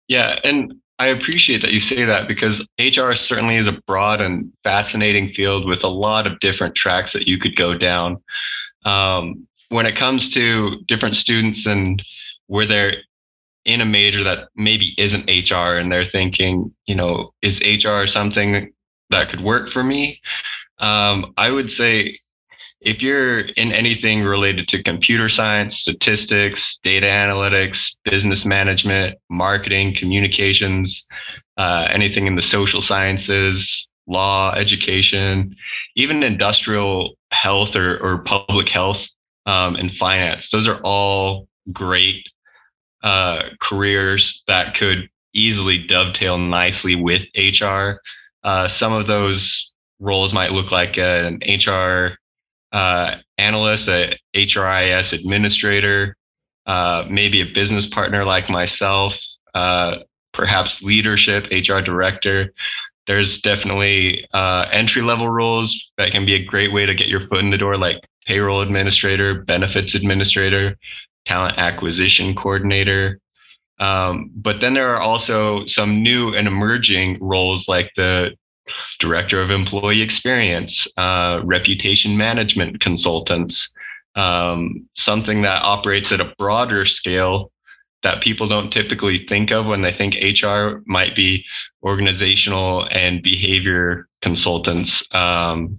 Yeah. 0.09 0.39
And 0.45 0.75
I 0.99 1.07
appreciate 1.07 1.63
that 1.63 1.73
you 1.73 1.81
say 1.81 2.05
that 2.05 2.29
because 2.29 2.61
HR 2.79 3.15
certainly 3.15 3.57
is 3.57 3.69
a 3.69 3.81
broad 3.87 4.21
and 4.21 4.53
fascinating 4.65 5.33
field 5.33 5.67
with 5.67 5.85
a 5.85 5.89
lot 5.89 6.27
of 6.27 6.41
different 6.41 6.75
tracks 6.75 7.13
that 7.13 7.29
you 7.29 7.39
could 7.39 7.57
go 7.57 7.75
down. 7.79 8.21
Um, 8.85 9.47
when 9.69 9.87
it 9.87 9.97
comes 9.97 10.31
to 10.35 10.81
different 10.87 11.17
students 11.17 11.67
and 11.67 12.03
where 12.47 12.67
they're 12.67 12.97
in 13.65 13.81
a 13.81 13.87
major 13.87 14.25
that 14.25 14.49
maybe 14.57 14.95
isn't 14.97 15.29
HR 15.29 15.77
and 15.77 15.93
they're 15.93 16.07
thinking, 16.07 16.75
you 16.87 16.95
know, 16.95 17.33
is 17.43 17.61
HR 17.61 18.07
something 18.07 18.73
that 19.11 19.29
could 19.29 19.43
work 19.43 19.71
for 19.71 19.83
me. 19.83 20.21
Um, 20.79 21.35
I 21.37 21.51
would 21.51 21.71
say 21.71 22.19
if 22.81 23.03
you're 23.03 23.41
in 23.41 23.73
anything 23.73 24.23
related 24.23 24.69
to 24.69 24.83
computer 24.83 25.29
science, 25.29 25.77
statistics, 25.77 26.79
data 26.83 27.07
analytics, 27.07 27.99
business 28.05 28.47
management, 28.47 29.19
marketing, 29.29 29.95
communications, 29.95 31.07
uh, 31.57 31.89
anything 31.91 32.27
in 32.27 32.37
the 32.37 32.43
social 32.43 32.81
sciences, 32.81 33.91
law, 34.07 34.55
education, 34.55 35.55
even 35.97 36.23
industrial 36.23 37.15
health 37.33 37.77
or, 37.77 37.99
or 37.99 38.19
public 38.19 38.69
health 38.69 39.07
um, 39.49 39.77
and 39.77 39.97
finance, 39.97 40.51
those 40.51 40.69
are 40.69 40.79
all 40.83 41.49
great 41.73 42.29
uh, 43.03 43.45
careers 43.63 44.43
that 44.47 44.77
could 44.77 45.09
easily 45.33 45.79
dovetail 45.79 46.37
nicely 46.37 46.95
with 46.95 47.23
HR. 47.35 48.03
Uh, 48.45 48.69
some 48.69 48.93
of 48.93 49.07
those 49.07 49.73
roles 50.01 50.35
might 50.35 50.53
look 50.53 50.71
like 50.71 50.99
an 50.99 51.41
HR 51.49 52.19
uh, 52.73 53.17
analyst, 53.39 53.89
a 53.89 54.19
HRIS 54.37 55.15
administrator, 55.15 56.15
uh, 56.67 57.07
maybe 57.09 57.41
a 57.41 57.47
business 57.47 57.87
partner 57.87 58.27
like 58.27 58.51
myself, 58.51 59.19
uh, 59.55 59.97
perhaps 60.35 60.83
leadership, 60.83 61.47
HR 61.51 61.81
director. 61.81 62.53
There's 63.07 63.41
definitely 63.41 64.29
uh, 64.35 64.67
entry 64.71 65.01
level 65.01 65.31
roles 65.31 65.91
that 65.97 66.13
can 66.13 66.27
be 66.27 66.35
a 66.35 66.45
great 66.45 66.71
way 66.71 66.85
to 66.85 66.95
get 66.95 67.09
your 67.09 67.27
foot 67.27 67.39
in 67.39 67.49
the 67.49 67.57
door, 67.57 67.79
like 67.79 68.07
payroll 68.29 68.61
administrator, 68.61 69.43
benefits 69.43 69.95
administrator, 69.95 70.77
talent 71.27 71.59
acquisition 71.59 72.35
coordinator. 72.35 73.19
Um, 73.81 74.31
but 74.35 74.61
then 74.61 74.75
there 74.75 74.95
are 74.95 75.01
also 75.01 75.65
some 75.67 76.03
new 76.03 76.35
and 76.35 76.47
emerging 76.47 77.19
roles 77.21 77.69
like 77.69 77.91
the 77.97 78.37
director 79.01 79.41
of 79.41 79.51
employee 79.51 80.03
experience, 80.03 80.87
uh, 80.99 81.41
reputation 81.43 82.19
management 82.19 82.81
consultants, 82.81 83.75
um, 84.15 84.87
something 84.95 85.43
that 85.43 85.63
operates 85.63 86.13
at 86.13 86.21
a 86.21 86.35
broader 86.39 86.85
scale 86.85 87.51
that 88.03 88.21
people 88.23 88.47
don't 88.47 88.73
typically 88.73 89.27
think 89.27 89.51
of 89.51 89.65
when 89.65 89.81
they 89.81 89.93
think 89.93 90.15
HR 90.23 90.83
might 90.87 91.17
be 91.17 91.45
organizational 91.83 92.87
and 92.91 93.23
behavior 93.23 94.07
consultants. 94.21 95.03
Um, 95.15 95.79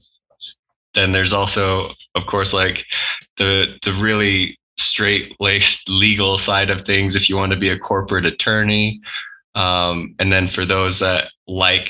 then 0.96 1.12
there's 1.12 1.34
also, 1.34 1.94
of 2.20 2.28
course, 2.28 2.54
like 2.54 2.86
the 3.38 3.78
the 3.84 3.94
really 3.94 4.58
straight 4.78 5.36
laced 5.40 5.90
legal 5.90 6.38
side 6.38 6.70
of 6.70 6.82
things. 6.82 7.16
If 7.16 7.30
you 7.30 7.36
want 7.36 7.52
to 7.52 7.58
be 7.58 7.70
a 7.70 7.80
corporate 7.80 8.26
attorney, 8.26 9.02
um, 9.56 10.16
and 10.20 10.32
then 10.32 10.48
for 10.48 10.66
those 10.66 11.00
that 11.00 11.32
like 11.48 11.90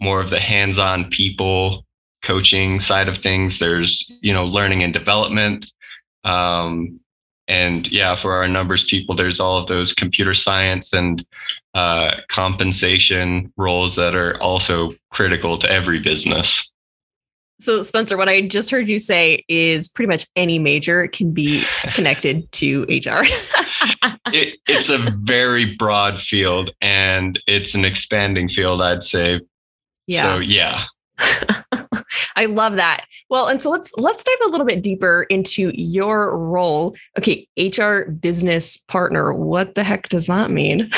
more 0.00 0.20
of 0.20 0.30
the 0.30 0.40
hands-on 0.40 1.10
people 1.10 1.84
coaching 2.22 2.80
side 2.80 3.08
of 3.08 3.18
things 3.18 3.58
there's 3.58 4.10
you 4.20 4.32
know 4.32 4.44
learning 4.44 4.82
and 4.82 4.92
development 4.92 5.70
um, 6.24 6.98
and 7.46 7.90
yeah 7.92 8.16
for 8.16 8.32
our 8.32 8.48
numbers 8.48 8.84
people 8.84 9.14
there's 9.14 9.40
all 9.40 9.56
of 9.56 9.68
those 9.68 9.92
computer 9.92 10.34
science 10.34 10.92
and 10.92 11.24
uh, 11.74 12.16
compensation 12.28 13.52
roles 13.56 13.94
that 13.94 14.14
are 14.14 14.40
also 14.42 14.90
critical 15.10 15.58
to 15.58 15.70
every 15.70 16.00
business 16.00 16.70
so 17.60 17.82
spencer 17.82 18.16
what 18.16 18.28
i 18.28 18.40
just 18.40 18.70
heard 18.70 18.88
you 18.88 18.98
say 18.98 19.44
is 19.48 19.88
pretty 19.88 20.08
much 20.08 20.26
any 20.36 20.58
major 20.58 21.08
can 21.08 21.32
be 21.32 21.64
connected 21.94 22.50
to 22.52 22.82
hr 22.84 23.24
it, 24.32 24.58
it's 24.66 24.88
a 24.88 24.98
very 25.22 25.76
broad 25.76 26.20
field 26.20 26.70
and 26.80 27.38
it's 27.46 27.74
an 27.74 27.84
expanding 27.84 28.48
field 28.48 28.80
i'd 28.82 29.02
say 29.02 29.40
yeah. 30.08 30.22
So 30.22 30.38
yeah. 30.40 30.84
I 32.36 32.46
love 32.46 32.76
that. 32.76 33.04
Well, 33.28 33.46
and 33.46 33.60
so 33.60 33.70
let's 33.70 33.92
let's 33.96 34.24
dive 34.24 34.38
a 34.46 34.48
little 34.48 34.66
bit 34.66 34.82
deeper 34.82 35.26
into 35.28 35.70
your 35.74 36.36
role. 36.36 36.96
Okay, 37.18 37.46
HR 37.58 38.10
business 38.10 38.76
partner. 38.76 39.32
What 39.32 39.74
the 39.74 39.84
heck 39.84 40.08
does 40.08 40.26
that 40.26 40.50
mean? 40.50 40.90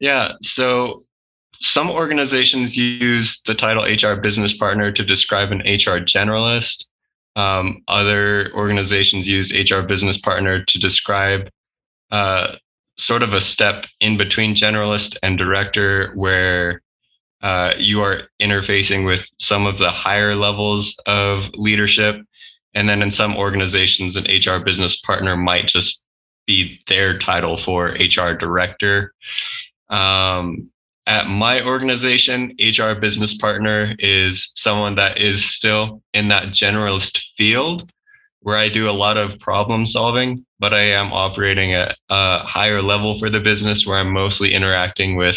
yeah, 0.00 0.32
so 0.42 1.04
some 1.60 1.90
organizations 1.90 2.76
use 2.76 3.40
the 3.46 3.54
title 3.54 3.84
HR 3.84 4.16
business 4.20 4.56
partner 4.56 4.92
to 4.92 5.04
describe 5.04 5.52
an 5.52 5.60
HR 5.60 6.00
generalist. 6.00 6.84
Um, 7.36 7.82
other 7.88 8.52
organizations 8.54 9.26
use 9.26 9.52
HR 9.52 9.80
business 9.80 10.18
partner 10.18 10.64
to 10.64 10.78
describe 10.78 11.48
uh, 12.10 12.56
sort 12.96 13.22
of 13.22 13.32
a 13.32 13.40
step 13.40 13.86
in 14.00 14.16
between 14.16 14.54
generalist 14.54 15.16
and 15.22 15.36
director, 15.36 16.12
where 16.14 16.82
uh, 17.42 17.74
you 17.76 18.00
are 18.00 18.22
interfacing 18.40 19.04
with 19.04 19.24
some 19.38 19.66
of 19.66 19.78
the 19.78 19.90
higher 19.90 20.34
levels 20.34 20.96
of 21.06 21.44
leadership. 21.54 22.16
And 22.74 22.88
then 22.88 23.02
in 23.02 23.10
some 23.10 23.36
organizations, 23.36 24.16
an 24.16 24.24
HR 24.24 24.64
business 24.64 25.00
partner 25.00 25.36
might 25.36 25.68
just 25.68 26.04
be 26.46 26.80
their 26.88 27.18
title 27.18 27.56
for 27.56 27.96
HR 27.98 28.34
director. 28.34 29.12
Um, 29.88 30.70
at 31.06 31.28
my 31.28 31.62
organization, 31.62 32.54
HR 32.58 32.94
business 32.94 33.36
partner 33.36 33.94
is 33.98 34.50
someone 34.54 34.94
that 34.94 35.20
is 35.20 35.44
still 35.44 36.02
in 36.14 36.28
that 36.28 36.48
generalist 36.48 37.22
field 37.36 37.90
where 38.40 38.58
I 38.58 38.68
do 38.68 38.88
a 38.88 38.92
lot 38.92 39.16
of 39.16 39.38
problem 39.38 39.86
solving, 39.86 40.44
but 40.58 40.74
I 40.74 40.82
am 40.82 41.12
operating 41.12 41.72
at 41.72 41.96
a 42.10 42.40
higher 42.40 42.82
level 42.82 43.18
for 43.18 43.30
the 43.30 43.40
business 43.40 43.86
where 43.86 43.98
I'm 43.98 44.12
mostly 44.12 44.52
interacting 44.52 45.16
with 45.16 45.36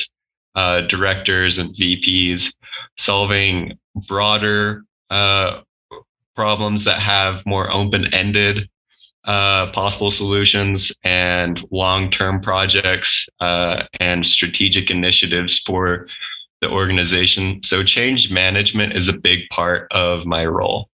uh, 0.55 0.81
directors 0.81 1.57
and 1.57 1.73
VPs, 1.75 2.53
solving 2.97 3.77
broader 4.07 4.83
uh, 5.09 5.61
problems 6.35 6.83
that 6.83 6.99
have 6.99 7.45
more 7.45 7.71
open 7.71 8.13
ended 8.13 8.69
uh, 9.27 9.69
possible 9.71 10.09
solutions 10.09 10.91
and 11.03 11.63
long 11.69 12.09
term 12.09 12.41
projects 12.41 13.27
uh, 13.41 13.83
and 13.99 14.25
strategic 14.25 14.89
initiatives 14.89 15.59
for 15.59 16.07
the 16.61 16.69
organization. 16.69 17.61
So, 17.63 17.83
change 17.83 18.31
management 18.31 18.93
is 18.93 19.07
a 19.07 19.13
big 19.13 19.41
part 19.49 19.91
of 19.91 20.25
my 20.25 20.45
role. 20.45 20.89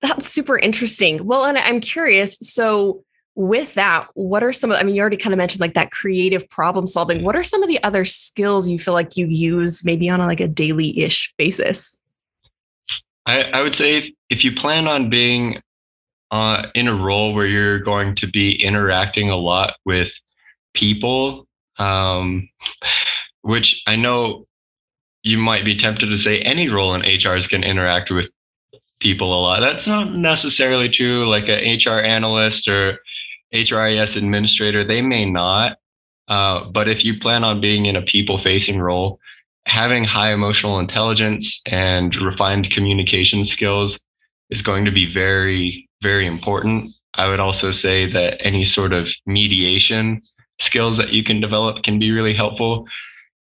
That's 0.00 0.28
super 0.28 0.58
interesting. 0.58 1.26
Well, 1.26 1.44
and 1.44 1.58
I'm 1.58 1.80
curious. 1.80 2.38
So, 2.40 3.04
with 3.34 3.74
that, 3.74 4.06
what 4.14 4.44
are 4.44 4.52
some 4.52 4.70
of, 4.70 4.78
I 4.78 4.84
mean, 4.84 4.94
you 4.94 5.00
already 5.00 5.16
kind 5.16 5.32
of 5.32 5.38
mentioned 5.38 5.60
like 5.60 5.74
that 5.74 5.90
creative 5.90 6.48
problem 6.48 6.86
solving. 6.86 7.24
What 7.24 7.34
are 7.34 7.42
some 7.42 7.64
of 7.64 7.68
the 7.68 7.82
other 7.82 8.04
skills 8.04 8.68
you 8.68 8.78
feel 8.78 8.94
like 8.94 9.16
you 9.16 9.26
use 9.26 9.84
maybe 9.84 10.08
on 10.08 10.20
a, 10.20 10.26
like 10.26 10.40
a 10.40 10.46
daily 10.46 11.00
ish 11.00 11.34
basis? 11.36 11.98
I, 13.26 13.42
I 13.42 13.60
would 13.60 13.74
say 13.74 13.96
if, 13.96 14.10
if 14.30 14.44
you 14.44 14.54
plan 14.54 14.86
on 14.86 15.10
being 15.10 15.60
uh, 16.34 16.66
in 16.74 16.88
a 16.88 16.94
role 16.94 17.32
where 17.32 17.46
you're 17.46 17.78
going 17.78 18.12
to 18.16 18.26
be 18.26 18.60
interacting 18.60 19.30
a 19.30 19.36
lot 19.36 19.76
with 19.84 20.10
people, 20.74 21.46
um, 21.78 22.48
which 23.42 23.80
I 23.86 23.94
know 23.94 24.48
you 25.22 25.38
might 25.38 25.64
be 25.64 25.76
tempted 25.76 26.06
to 26.06 26.18
say 26.18 26.40
any 26.40 26.68
role 26.68 26.92
in 26.92 27.02
HR 27.02 27.36
is 27.36 27.46
going 27.46 27.62
to 27.62 27.68
interact 27.68 28.10
with 28.10 28.32
people 28.98 29.32
a 29.32 29.40
lot. 29.40 29.60
That's 29.60 29.86
not 29.86 30.16
necessarily 30.16 30.88
true. 30.88 31.30
Like 31.30 31.44
an 31.46 31.78
HR 31.78 32.00
analyst 32.00 32.66
or 32.66 32.98
HRIS 33.54 34.16
administrator, 34.16 34.82
they 34.82 35.02
may 35.02 35.24
not. 35.24 35.76
Uh, 36.26 36.64
but 36.64 36.88
if 36.88 37.04
you 37.04 37.16
plan 37.16 37.44
on 37.44 37.60
being 37.60 37.86
in 37.86 37.94
a 37.94 38.02
people 38.02 38.38
facing 38.38 38.80
role, 38.80 39.20
having 39.66 40.02
high 40.02 40.32
emotional 40.32 40.80
intelligence 40.80 41.62
and 41.66 42.16
refined 42.16 42.72
communication 42.72 43.44
skills 43.44 44.00
is 44.50 44.62
going 44.62 44.84
to 44.84 44.90
be 44.90 45.12
very, 45.12 45.88
very 46.04 46.26
important. 46.26 46.92
I 47.14 47.28
would 47.28 47.40
also 47.40 47.72
say 47.72 48.10
that 48.12 48.36
any 48.40 48.64
sort 48.64 48.92
of 48.92 49.10
mediation 49.26 50.22
skills 50.60 50.96
that 50.98 51.12
you 51.12 51.24
can 51.24 51.40
develop 51.40 51.82
can 51.82 51.98
be 51.98 52.12
really 52.12 52.34
helpful 52.34 52.86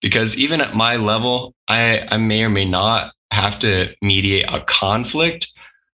because 0.01 0.35
even 0.37 0.61
at 0.61 0.75
my 0.75 0.97
level, 0.97 1.55
I, 1.69 2.01
I 2.11 2.17
may 2.17 2.43
or 2.43 2.49
may 2.49 2.65
not 2.65 3.13
have 3.31 3.59
to 3.61 3.95
mediate 4.01 4.47
a 4.49 4.61
conflict, 4.63 5.49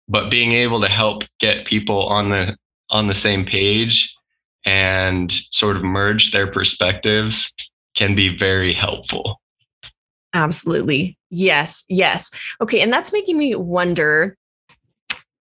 but 0.08 0.30
being 0.30 0.52
able 0.52 0.80
to 0.80 0.88
help 0.88 1.22
get 1.40 1.66
people 1.66 2.06
on 2.06 2.30
the 2.30 2.56
on 2.90 3.08
the 3.08 3.14
same 3.14 3.44
page 3.44 4.14
and 4.64 5.32
sort 5.50 5.76
of 5.76 5.82
merge 5.82 6.32
their 6.32 6.46
perspectives 6.46 7.52
can 7.96 8.14
be 8.14 8.36
very 8.36 8.72
helpful. 8.72 9.40
Absolutely. 10.34 11.16
Yes. 11.30 11.84
Yes. 11.88 12.30
Okay. 12.60 12.80
And 12.80 12.92
that's 12.92 13.12
making 13.12 13.38
me 13.38 13.54
wonder. 13.54 14.36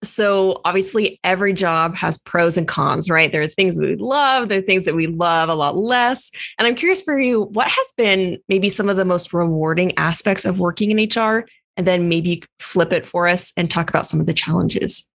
So, 0.05 0.61
obviously, 0.65 1.19
every 1.23 1.53
job 1.53 1.95
has 1.95 2.17
pros 2.17 2.57
and 2.57 2.67
cons, 2.67 3.09
right? 3.09 3.31
There 3.31 3.41
are 3.41 3.47
things 3.47 3.77
we 3.77 3.95
love, 3.95 4.49
there 4.49 4.59
are 4.59 4.63
things 4.63 4.85
that 4.85 4.95
we 4.95 5.07
love 5.07 5.49
a 5.49 5.55
lot 5.55 5.77
less. 5.77 6.31
And 6.57 6.67
I'm 6.67 6.75
curious 6.75 7.01
for 7.01 7.19
you, 7.19 7.43
what 7.43 7.67
has 7.67 7.93
been 7.97 8.39
maybe 8.47 8.69
some 8.69 8.89
of 8.89 8.97
the 8.97 9.05
most 9.05 9.33
rewarding 9.33 9.97
aspects 9.97 10.45
of 10.45 10.59
working 10.59 10.97
in 10.97 11.09
HR? 11.09 11.45
And 11.77 11.85
then 11.85 12.07
maybe 12.07 12.41
flip 12.59 12.93
it 12.93 13.05
for 13.05 13.27
us 13.27 13.51
and 13.57 13.69
talk 13.69 13.89
about 13.89 14.07
some 14.07 14.21
of 14.21 14.27
the 14.27 14.33
challenges. 14.33 15.05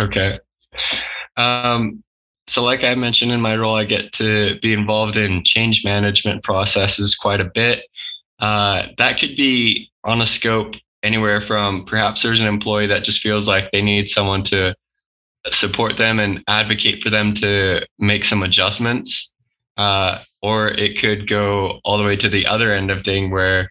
Okay. 0.00 0.38
Um, 1.36 2.04
so, 2.46 2.62
like 2.62 2.84
I 2.84 2.94
mentioned 2.94 3.32
in 3.32 3.40
my 3.40 3.56
role, 3.56 3.74
I 3.74 3.84
get 3.84 4.12
to 4.14 4.58
be 4.60 4.72
involved 4.72 5.16
in 5.16 5.42
change 5.44 5.84
management 5.84 6.44
processes 6.44 7.14
quite 7.14 7.40
a 7.40 7.50
bit. 7.52 7.84
Uh, 8.38 8.86
that 8.98 9.18
could 9.18 9.36
be 9.36 9.90
on 10.04 10.20
a 10.20 10.26
scope 10.26 10.74
anywhere 11.04 11.40
from 11.40 11.84
perhaps 11.84 12.22
there's 12.22 12.40
an 12.40 12.46
employee 12.46 12.88
that 12.88 13.04
just 13.04 13.20
feels 13.20 13.46
like 13.46 13.70
they 13.70 13.82
need 13.82 14.08
someone 14.08 14.42
to 14.42 14.74
support 15.52 15.98
them 15.98 16.18
and 16.18 16.42
advocate 16.48 17.02
for 17.02 17.10
them 17.10 17.34
to 17.34 17.86
make 17.98 18.24
some 18.24 18.42
adjustments. 18.42 19.32
Uh, 19.76 20.20
or 20.40 20.68
it 20.68 20.98
could 20.98 21.28
go 21.28 21.80
all 21.84 21.98
the 21.98 22.04
way 22.04 22.16
to 22.16 22.28
the 22.28 22.46
other 22.46 22.72
end 22.72 22.90
of 22.90 23.04
thing 23.04 23.30
where 23.30 23.70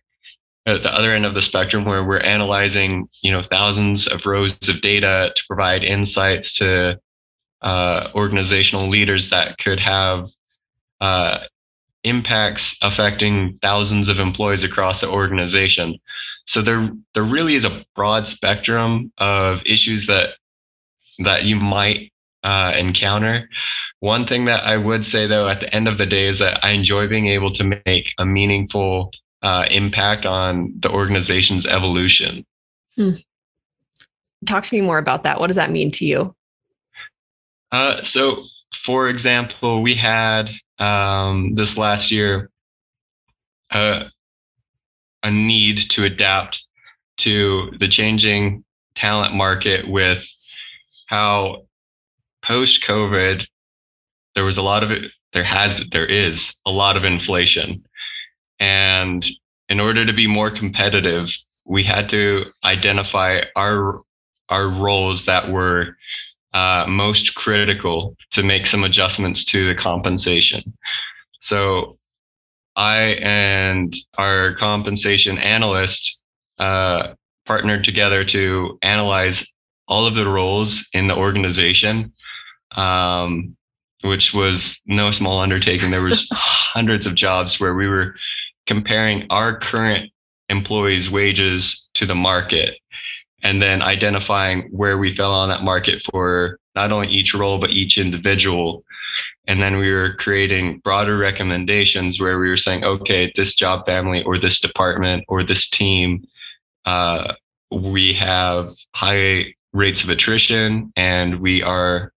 at 0.65 0.81
the 0.81 0.93
other 0.93 1.13
end 1.13 1.25
of 1.25 1.33
the 1.33 1.41
spectrum 1.41 1.85
where 1.85 2.03
we're 2.03 2.19
analyzing 2.19 3.07
you 3.21 3.31
know 3.31 3.43
thousands 3.43 4.07
of 4.07 4.25
rows 4.25 4.57
of 4.67 4.81
data 4.81 5.31
to 5.35 5.43
provide 5.47 5.83
insights 5.83 6.53
to 6.53 6.99
uh, 7.61 8.09
organizational 8.15 8.89
leaders 8.89 9.29
that 9.29 9.57
could 9.57 9.79
have 9.79 10.29
uh, 10.99 11.39
impacts 12.03 12.77
affecting 12.81 13.57
thousands 13.61 14.09
of 14.09 14.19
employees 14.19 14.63
across 14.63 14.99
the 14.99 15.07
organization 15.07 15.97
so 16.45 16.61
there 16.61 16.91
there 17.13 17.23
really 17.23 17.55
is 17.55 17.65
a 17.65 17.85
broad 17.95 18.27
spectrum 18.27 19.11
of 19.17 19.59
issues 19.65 20.07
that 20.07 20.35
that 21.19 21.43
you 21.43 21.55
might 21.55 22.11
uh, 22.43 22.73
encounter. 22.75 23.49
One 23.99 24.27
thing 24.27 24.45
that 24.45 24.65
I 24.65 24.77
would 24.77 25.05
say 25.05 25.27
though, 25.27 25.47
at 25.47 25.61
the 25.61 25.73
end 25.73 25.87
of 25.87 25.97
the 25.97 26.05
day, 26.05 26.27
is 26.27 26.39
that 26.39 26.63
I 26.63 26.71
enjoy 26.71 27.07
being 27.07 27.27
able 27.27 27.53
to 27.53 27.81
make 27.85 28.13
a 28.17 28.25
meaningful 28.25 29.11
uh, 29.41 29.65
impact 29.69 30.25
on 30.25 30.73
the 30.79 30.89
organization's 30.89 31.65
evolution. 31.65 32.45
Hmm. 32.95 33.11
Talk 34.45 34.63
to 34.65 34.75
me 34.75 34.81
more 34.81 34.97
about 34.97 35.23
that. 35.23 35.39
What 35.39 35.47
does 35.47 35.55
that 35.55 35.71
mean 35.71 35.91
to 35.91 36.05
you? 36.05 36.35
Uh, 37.71 38.03
so, 38.03 38.43
for 38.83 39.09
example, 39.09 39.81
we 39.81 39.95
had 39.95 40.49
um, 40.79 41.55
this 41.55 41.77
last 41.77 42.11
year 42.11 42.49
uh, 43.71 44.05
a 45.23 45.31
need 45.31 45.89
to 45.91 46.03
adapt 46.03 46.63
to 47.17 47.71
the 47.79 47.87
changing 47.87 48.63
talent 48.95 49.33
market 49.33 49.87
with 49.87 50.23
how 51.07 51.65
post 52.43 52.83
COVID, 52.83 53.45
there 54.35 54.43
was 54.43 54.57
a 54.57 54.61
lot 54.61 54.83
of 54.83 54.91
it, 54.91 55.11
there 55.33 55.43
has, 55.43 55.81
there 55.91 56.05
is 56.05 56.53
a 56.65 56.71
lot 56.71 56.97
of 56.97 57.05
inflation. 57.05 57.83
And 58.59 59.25
in 59.69 59.79
order 59.79 60.05
to 60.05 60.13
be 60.13 60.27
more 60.27 60.51
competitive, 60.51 61.29
we 61.65 61.83
had 61.83 62.09
to 62.09 62.45
identify 62.63 63.41
our 63.55 64.01
our 64.49 64.67
roles 64.67 65.25
that 65.25 65.49
were 65.49 65.97
uh, 66.53 66.85
most 66.87 67.33
critical 67.33 68.15
to 68.31 68.43
make 68.43 68.67
some 68.67 68.83
adjustments 68.83 69.43
to 69.45 69.65
the 69.65 69.73
compensation. 69.73 70.61
So 71.39 71.97
I 72.75 73.17
and 73.21 73.95
our 74.17 74.55
compensation 74.55 75.37
analyst 75.37 76.21
uh, 76.59 77.13
partnered 77.45 77.83
together 77.83 78.23
to 78.25 78.77
analyze 78.81 79.45
all 79.87 80.05
of 80.05 80.15
the 80.15 80.27
roles 80.27 80.87
in 80.93 81.07
the 81.07 81.15
organization, 81.15 82.13
um, 82.75 83.55
which 84.01 84.33
was 84.33 84.81
no 84.85 85.11
small 85.11 85.39
undertaking. 85.39 85.91
There 85.91 86.01
was 86.01 86.27
hundreds 86.31 87.05
of 87.05 87.15
jobs 87.15 87.59
where 87.59 87.73
we 87.73 87.87
were 87.87 88.15
comparing 88.65 89.27
our 89.29 89.59
current 89.59 90.11
employees' 90.49 91.09
wages 91.09 91.87
to 91.95 92.05
the 92.05 92.15
market, 92.15 92.77
and 93.43 93.61
then 93.61 93.81
identifying 93.81 94.69
where 94.71 94.97
we 94.97 95.15
fell 95.15 95.31
on 95.31 95.49
that 95.49 95.63
market 95.63 96.01
for 96.11 96.59
not 96.75 96.91
only 96.91 97.09
each 97.09 97.33
role 97.33 97.59
but 97.59 97.71
each 97.71 97.97
individual. 97.97 98.83
And 99.47 99.61
then 99.61 99.77
we 99.77 99.91
were 99.91 100.15
creating 100.15 100.79
broader 100.79 101.17
recommendations 101.17 102.19
where 102.19 102.39
we 102.39 102.47
were 102.47 102.57
saying, 102.57 102.83
okay, 102.83 103.31
this 103.35 103.55
job 103.55 103.85
family 103.85 104.23
or 104.23 104.39
this 104.39 104.59
department 104.59 105.25
or 105.27 105.43
this 105.43 105.69
team, 105.69 106.25
uh, 106.85 107.33
we 107.71 108.13
have 108.13 108.73
high 108.95 109.53
rates 109.73 110.03
of 110.03 110.09
attrition 110.09 110.93
and 110.95 111.41
we 111.41 111.61
are 111.61 112.13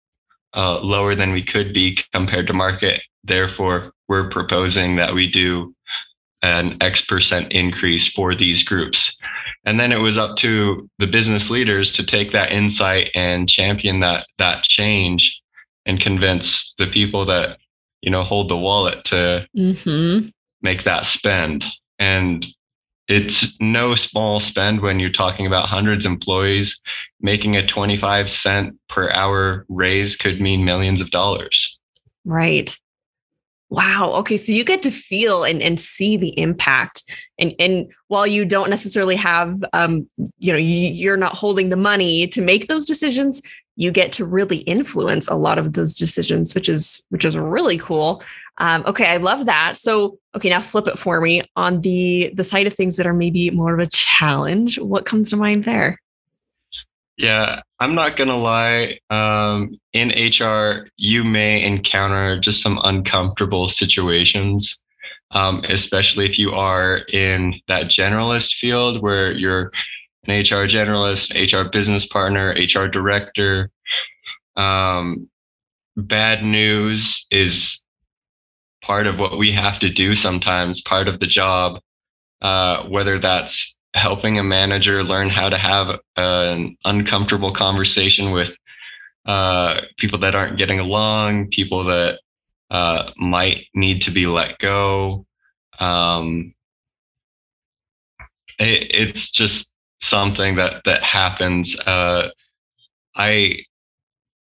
uh, 0.54 0.78
lower 0.80 1.14
than 1.14 1.32
we 1.32 1.42
could 1.42 1.74
be 1.74 1.98
compared 2.12 2.46
to 2.46 2.52
market. 2.52 3.02
Therefore, 3.24 3.92
we're 4.08 4.30
proposing 4.30 4.96
that 4.96 5.14
we 5.14 5.30
do 5.30 5.74
an 6.42 6.76
X 6.80 7.00
percent 7.00 7.50
increase 7.52 8.08
for 8.08 8.34
these 8.34 8.62
groups. 8.62 9.16
And 9.64 9.80
then 9.80 9.90
it 9.90 9.96
was 9.96 10.16
up 10.16 10.36
to 10.38 10.88
the 10.98 11.06
business 11.08 11.50
leaders 11.50 11.90
to 11.92 12.06
take 12.06 12.32
that 12.32 12.52
insight 12.52 13.10
and 13.14 13.48
champion 13.48 14.00
that 14.00 14.26
that 14.38 14.62
change 14.62 15.42
and 15.86 16.00
convince 16.00 16.74
the 16.78 16.88
people 16.88 17.24
that 17.26 17.58
you 18.02 18.10
know 18.10 18.22
hold 18.22 18.50
the 18.50 18.56
wallet 18.56 19.04
to 19.06 19.46
mm-hmm. 19.56 20.28
make 20.62 20.84
that 20.84 21.06
spend. 21.06 21.64
And 21.98 22.44
it's 23.08 23.58
no 23.60 23.94
small 23.94 24.40
spend 24.40 24.82
when 24.82 24.98
you're 24.98 25.10
talking 25.10 25.46
about 25.46 25.68
hundreds 25.68 26.04
of 26.04 26.12
employees. 26.12 26.78
Making 27.20 27.56
a 27.56 27.66
25 27.66 28.30
cent 28.30 28.74
per 28.88 29.10
hour 29.10 29.64
raise 29.68 30.16
could 30.16 30.40
mean 30.40 30.64
millions 30.64 31.00
of 31.00 31.10
dollars. 31.10 31.78
Right. 32.24 32.76
Wow. 33.68 34.12
Okay 34.18 34.36
so 34.36 34.52
you 34.52 34.62
get 34.64 34.82
to 34.82 34.90
feel 34.90 35.42
and, 35.42 35.60
and 35.60 35.78
see 35.78 36.16
the 36.16 36.38
impact. 36.38 37.02
And 37.38 37.54
and 37.58 37.86
while 38.08 38.26
you 38.26 38.44
don't 38.44 38.70
necessarily 38.70 39.16
have 39.16 39.64
um 39.72 40.08
you 40.38 40.52
know 40.52 40.58
you, 40.58 40.88
you're 40.90 41.16
not 41.16 41.34
holding 41.34 41.70
the 41.70 41.76
money 41.76 42.26
to 42.28 42.40
make 42.40 42.66
those 42.66 42.84
decisions 42.84 43.40
you 43.76 43.90
get 43.90 44.10
to 44.12 44.24
really 44.24 44.58
influence 44.58 45.28
a 45.28 45.34
lot 45.34 45.58
of 45.58 45.74
those 45.74 45.94
decisions 45.94 46.54
which 46.54 46.68
is 46.68 47.04
which 47.10 47.24
is 47.24 47.36
really 47.36 47.78
cool 47.78 48.22
um, 48.58 48.84
okay, 48.86 49.06
I 49.06 49.18
love 49.18 49.46
that. 49.46 49.76
So, 49.76 50.18
okay, 50.34 50.48
now 50.48 50.60
flip 50.60 50.88
it 50.88 50.98
for 50.98 51.20
me 51.20 51.42
on 51.56 51.82
the 51.82 52.30
the 52.34 52.44
side 52.44 52.66
of 52.66 52.74
things 52.74 52.96
that 52.96 53.06
are 53.06 53.12
maybe 53.12 53.50
more 53.50 53.74
of 53.74 53.80
a 53.80 53.86
challenge. 53.86 54.78
What 54.78 55.04
comes 55.04 55.30
to 55.30 55.36
mind 55.36 55.64
there? 55.64 56.00
Yeah, 57.18 57.60
I'm 57.80 57.94
not 57.94 58.16
gonna 58.16 58.36
lie. 58.36 58.98
Um, 59.10 59.78
in 59.92 60.08
HR, 60.08 60.88
you 60.96 61.24
may 61.24 61.62
encounter 61.62 62.38
just 62.38 62.62
some 62.62 62.80
uncomfortable 62.82 63.68
situations, 63.68 64.82
um, 65.32 65.62
especially 65.68 66.26
if 66.26 66.38
you 66.38 66.52
are 66.52 66.98
in 67.12 67.54
that 67.68 67.86
generalist 67.86 68.54
field 68.54 69.02
where 69.02 69.32
you're 69.32 69.70
an 70.26 70.40
HR 70.40 70.66
generalist, 70.66 71.34
HR 71.34 71.68
business 71.68 72.06
partner, 72.06 72.54
HR 72.54 72.86
director. 72.86 73.70
Um, 74.56 75.28
bad 75.96 76.42
news 76.42 77.26
is 77.30 77.84
part 78.82 79.06
of 79.06 79.18
what 79.18 79.38
we 79.38 79.52
have 79.52 79.78
to 79.80 79.90
do 79.90 80.14
sometimes, 80.14 80.80
part 80.80 81.08
of 81.08 81.18
the 81.20 81.26
job, 81.26 81.80
uh, 82.42 82.84
whether 82.84 83.18
that's 83.18 83.76
helping 83.94 84.38
a 84.38 84.44
manager 84.44 85.02
learn 85.02 85.30
how 85.30 85.48
to 85.48 85.58
have 85.58 85.88
an 86.16 86.76
uncomfortable 86.84 87.52
conversation 87.52 88.30
with 88.30 88.56
uh, 89.26 89.80
people 89.98 90.18
that 90.20 90.34
aren't 90.34 90.58
getting 90.58 90.78
along, 90.78 91.48
people 91.48 91.84
that 91.84 92.20
uh, 92.70 93.10
might 93.16 93.66
need 93.74 94.02
to 94.02 94.10
be 94.10 94.26
let 94.26 94.58
go. 94.58 95.26
Um, 95.80 96.54
it, 98.58 98.90
it's 98.90 99.30
just 99.30 99.74
something 100.00 100.56
that 100.56 100.82
that 100.84 101.02
happens. 101.02 101.78
Uh, 101.80 102.28
I, 103.14 103.58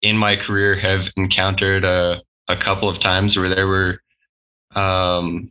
in 0.02 0.16
my 0.16 0.36
career, 0.36 0.78
have 0.78 1.08
encountered 1.16 1.84
a 1.84 2.22
a 2.48 2.56
couple 2.56 2.88
of 2.88 3.00
times 3.00 3.36
where 3.36 3.48
there 3.48 3.66
were 3.66 4.00
um, 4.74 5.50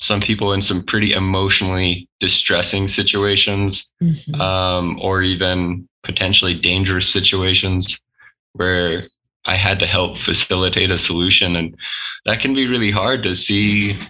some 0.00 0.20
people 0.20 0.52
in 0.52 0.62
some 0.62 0.82
pretty 0.82 1.12
emotionally 1.12 2.08
distressing 2.20 2.88
situations 2.88 3.92
mm-hmm. 4.02 4.40
um, 4.40 4.98
or 5.00 5.22
even 5.22 5.86
potentially 6.02 6.54
dangerous 6.54 7.08
situations 7.08 8.00
where 8.54 9.04
I 9.44 9.56
had 9.56 9.78
to 9.80 9.86
help 9.86 10.18
facilitate 10.18 10.90
a 10.90 10.98
solution. 10.98 11.54
And 11.56 11.76
that 12.24 12.40
can 12.40 12.54
be 12.54 12.66
really 12.66 12.90
hard 12.90 13.22
to 13.24 13.34
see, 13.34 14.00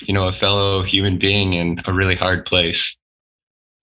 you 0.00 0.14
know, 0.14 0.26
a 0.26 0.32
fellow 0.32 0.82
human 0.82 1.18
being 1.18 1.54
in 1.54 1.80
a 1.84 1.92
really 1.92 2.16
hard 2.16 2.44
place. 2.44 2.98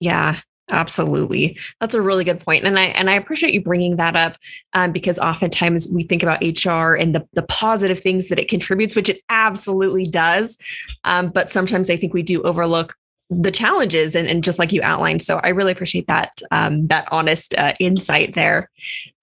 Yeah. 0.00 0.40
Absolutely. 0.68 1.58
That's 1.80 1.94
a 1.94 2.02
really 2.02 2.24
good 2.24 2.40
point. 2.40 2.64
And 2.64 2.78
I 2.78 2.86
and 2.86 3.08
I 3.08 3.14
appreciate 3.14 3.54
you 3.54 3.62
bringing 3.62 3.96
that 3.96 4.16
up 4.16 4.36
um, 4.72 4.90
because 4.90 5.18
oftentimes 5.18 5.88
we 5.92 6.02
think 6.02 6.24
about 6.24 6.42
HR 6.42 6.94
and 6.94 7.14
the, 7.14 7.26
the 7.34 7.44
positive 7.44 8.00
things 8.00 8.28
that 8.28 8.38
it 8.40 8.48
contributes, 8.48 8.96
which 8.96 9.08
it 9.08 9.20
absolutely 9.28 10.04
does. 10.04 10.58
Um, 11.04 11.28
but 11.28 11.50
sometimes 11.50 11.88
I 11.88 11.96
think 11.96 12.14
we 12.14 12.22
do 12.22 12.42
overlook 12.42 12.96
the 13.28 13.50
challenges 13.50 14.14
and, 14.14 14.28
and 14.28 14.44
just 14.44 14.58
like 14.58 14.72
you 14.72 14.80
outlined. 14.82 15.20
So 15.22 15.38
I 15.42 15.48
really 15.48 15.72
appreciate 15.72 16.06
that 16.08 16.40
um, 16.50 16.86
that 16.88 17.08
honest 17.12 17.54
uh, 17.54 17.74
insight 17.78 18.34
there. 18.34 18.70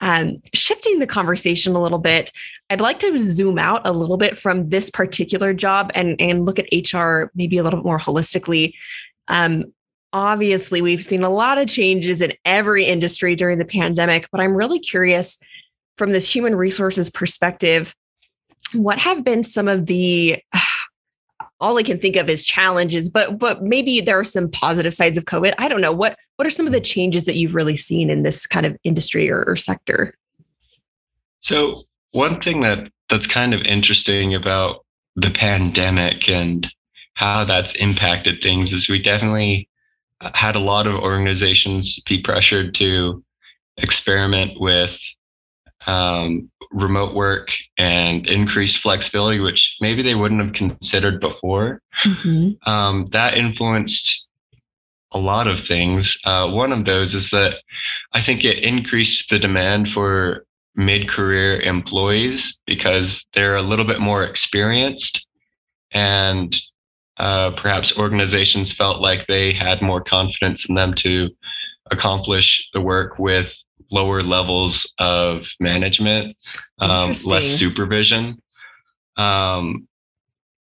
Um, 0.01 0.37
shifting 0.53 0.99
the 0.99 1.07
conversation 1.07 1.75
a 1.75 1.81
little 1.81 1.99
bit, 1.99 2.31
I'd 2.69 2.81
like 2.81 2.99
to 2.99 3.19
zoom 3.19 3.59
out 3.59 3.81
a 3.85 3.91
little 3.91 4.17
bit 4.17 4.37
from 4.37 4.69
this 4.69 4.89
particular 4.89 5.53
job 5.53 5.91
and, 5.93 6.15
and 6.19 6.45
look 6.45 6.59
at 6.59 6.67
HR 6.71 7.31
maybe 7.35 7.57
a 7.57 7.63
little 7.63 7.79
bit 7.79 7.85
more 7.85 7.99
holistically. 7.99 8.73
Um, 9.29 9.73
obviously 10.13 10.81
we've 10.81 11.03
seen 11.03 11.23
a 11.23 11.29
lot 11.29 11.57
of 11.57 11.67
changes 11.67 12.21
in 12.21 12.33
every 12.45 12.85
industry 12.85 13.35
during 13.35 13.57
the 13.57 13.65
pandemic, 13.65 14.29
but 14.31 14.39
I'm 14.39 14.55
really 14.55 14.79
curious 14.79 15.37
from 15.97 16.11
this 16.11 16.33
human 16.33 16.55
resources 16.55 17.09
perspective, 17.09 17.95
what 18.73 18.99
have 18.99 19.23
been 19.23 19.43
some 19.43 19.67
of 19.67 19.87
the 19.87 20.39
all 21.59 21.77
I 21.77 21.83
can 21.83 21.97
think 21.97 22.15
of 22.15 22.29
is 22.29 22.45
challenges, 22.45 23.09
but 23.09 23.37
but 23.37 23.63
maybe 23.63 24.01
there 24.01 24.19
are 24.19 24.25
some 24.25 24.49
positive 24.49 24.93
sides 24.93 25.17
of 25.17 25.25
COVID. 25.25 25.53
I 25.57 25.67
don't 25.67 25.81
know. 25.81 25.93
What 25.93 26.17
what 26.35 26.45
are 26.45 26.51
some 26.51 26.65
of 26.65 26.73
the 26.73 26.81
changes 26.81 27.25
that 27.25 27.35
you've 27.35 27.55
really 27.55 27.77
seen 27.77 28.09
in 28.09 28.23
this 28.23 28.45
kind 28.45 28.65
of 28.65 28.75
industry 28.83 29.29
or, 29.31 29.43
or 29.45 29.55
sector? 29.55 30.15
So 31.39 31.81
one 32.11 32.41
thing 32.41 32.61
that 32.61 32.91
that's 33.09 33.27
kind 33.27 33.53
of 33.53 33.61
interesting 33.61 34.35
about 34.35 34.85
the 35.15 35.31
pandemic 35.31 36.27
and 36.27 36.67
how 37.15 37.45
that's 37.45 37.75
impacted 37.75 38.41
things 38.41 38.73
is 38.73 38.89
we 38.89 39.01
definitely 39.01 39.69
had 40.33 40.55
a 40.55 40.59
lot 40.59 40.87
of 40.87 40.95
organizations 40.95 41.99
be 42.07 42.21
pressured 42.21 42.73
to 42.75 43.23
experiment 43.77 44.59
with 44.59 44.99
um, 45.85 46.49
remote 46.71 47.13
work 47.13 47.49
and 47.77 48.25
increased 48.27 48.77
flexibility, 48.77 49.39
which 49.39 49.77
maybe 49.81 50.01
they 50.01 50.15
wouldn't 50.15 50.41
have 50.41 50.53
considered 50.53 51.19
before. 51.19 51.81
Mm-hmm. 52.05 52.69
Um, 52.69 53.09
that 53.11 53.37
influenced 53.37 54.29
a 55.11 55.19
lot 55.19 55.47
of 55.47 55.61
things. 55.61 56.17
Uh, 56.23 56.47
one 56.49 56.71
of 56.71 56.85
those 56.85 57.13
is 57.13 57.29
that 57.29 57.57
I 58.13 58.21
think 58.21 58.43
it 58.43 58.63
increased 58.63 59.29
the 59.29 59.39
demand 59.39 59.91
for 59.91 60.45
mid 60.75 61.07
career 61.07 61.59
employees 61.61 62.59
because 62.65 63.25
they're 63.33 63.55
a 63.55 63.61
little 63.61 63.85
bit 63.85 63.99
more 63.99 64.23
experienced 64.23 65.27
and 65.91 66.55
uh, 67.17 67.51
perhaps 67.51 67.97
organizations 67.97 68.71
felt 68.71 69.01
like 69.01 69.27
they 69.27 69.53
had 69.53 69.81
more 69.81 70.01
confidence 70.01 70.67
in 70.67 70.75
them 70.75 70.93
to 70.95 71.29
accomplish 71.91 72.69
the 72.73 72.81
work 72.81 73.19
with 73.19 73.53
lower 73.91 74.23
levels 74.23 74.91
of 74.99 75.47
management, 75.59 76.35
um, 76.79 77.13
less 77.25 77.45
supervision. 77.45 78.41
Um, 79.17 79.87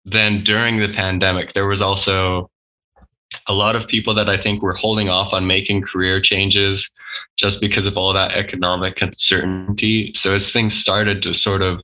then 0.06 0.44
during 0.44 0.80
the 0.80 0.88
pandemic, 0.88 1.54
there 1.54 1.68
was 1.68 1.82
also 1.82 2.50
a 3.48 3.54
lot 3.54 3.76
of 3.76 3.88
people 3.88 4.16
that 4.16 4.30
I 4.30 4.42
think 4.42 4.62
were 4.62 4.74
holding 4.74 5.10
off 5.10 5.34
on 5.34 5.46
making 5.46 5.84
career 5.84 6.20
changes 6.20 6.90
just 7.38 7.62
because 7.62 7.86
of 7.86 7.98
all 7.98 8.14
that 8.14 8.32
economic 8.32 9.02
uncertainty. 9.02 10.14
So 10.16 10.34
as 10.34 10.52
things 10.52 10.74
started 10.74 11.22
to 11.24 11.34
sort 11.34 11.62
of 11.62 11.82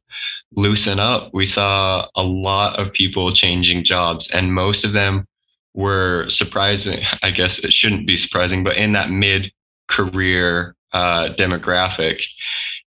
loosen 0.53 0.99
up, 0.99 1.31
we 1.34 1.45
saw 1.45 2.08
a 2.15 2.23
lot 2.23 2.79
of 2.79 2.93
people 2.93 3.34
changing 3.34 3.84
jobs, 3.84 4.29
and 4.31 4.53
most 4.53 4.84
of 4.84 4.93
them 4.93 5.27
were 5.73 6.29
surprising. 6.29 7.03
I 7.21 7.31
guess 7.31 7.60
it 7.60 7.73
shouldn't 7.73 8.08
be 8.08 8.17
surprising, 8.17 8.63
but 8.63 8.77
in 8.77 8.93
that 8.93 9.10
mid 9.10 9.51
career 9.88 10.75
uh, 10.93 11.29
demographic. 11.38 12.23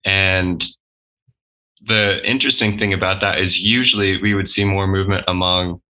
And 0.05 0.65
the 1.87 2.21
interesting 2.25 2.79
thing 2.79 2.93
about 2.93 3.21
that 3.21 3.41
is 3.41 3.61
usually 3.61 4.21
we 4.21 4.35
would 4.35 4.49
see 4.49 4.65
more 4.65 4.87
movement 4.87 5.25
among 5.29 5.81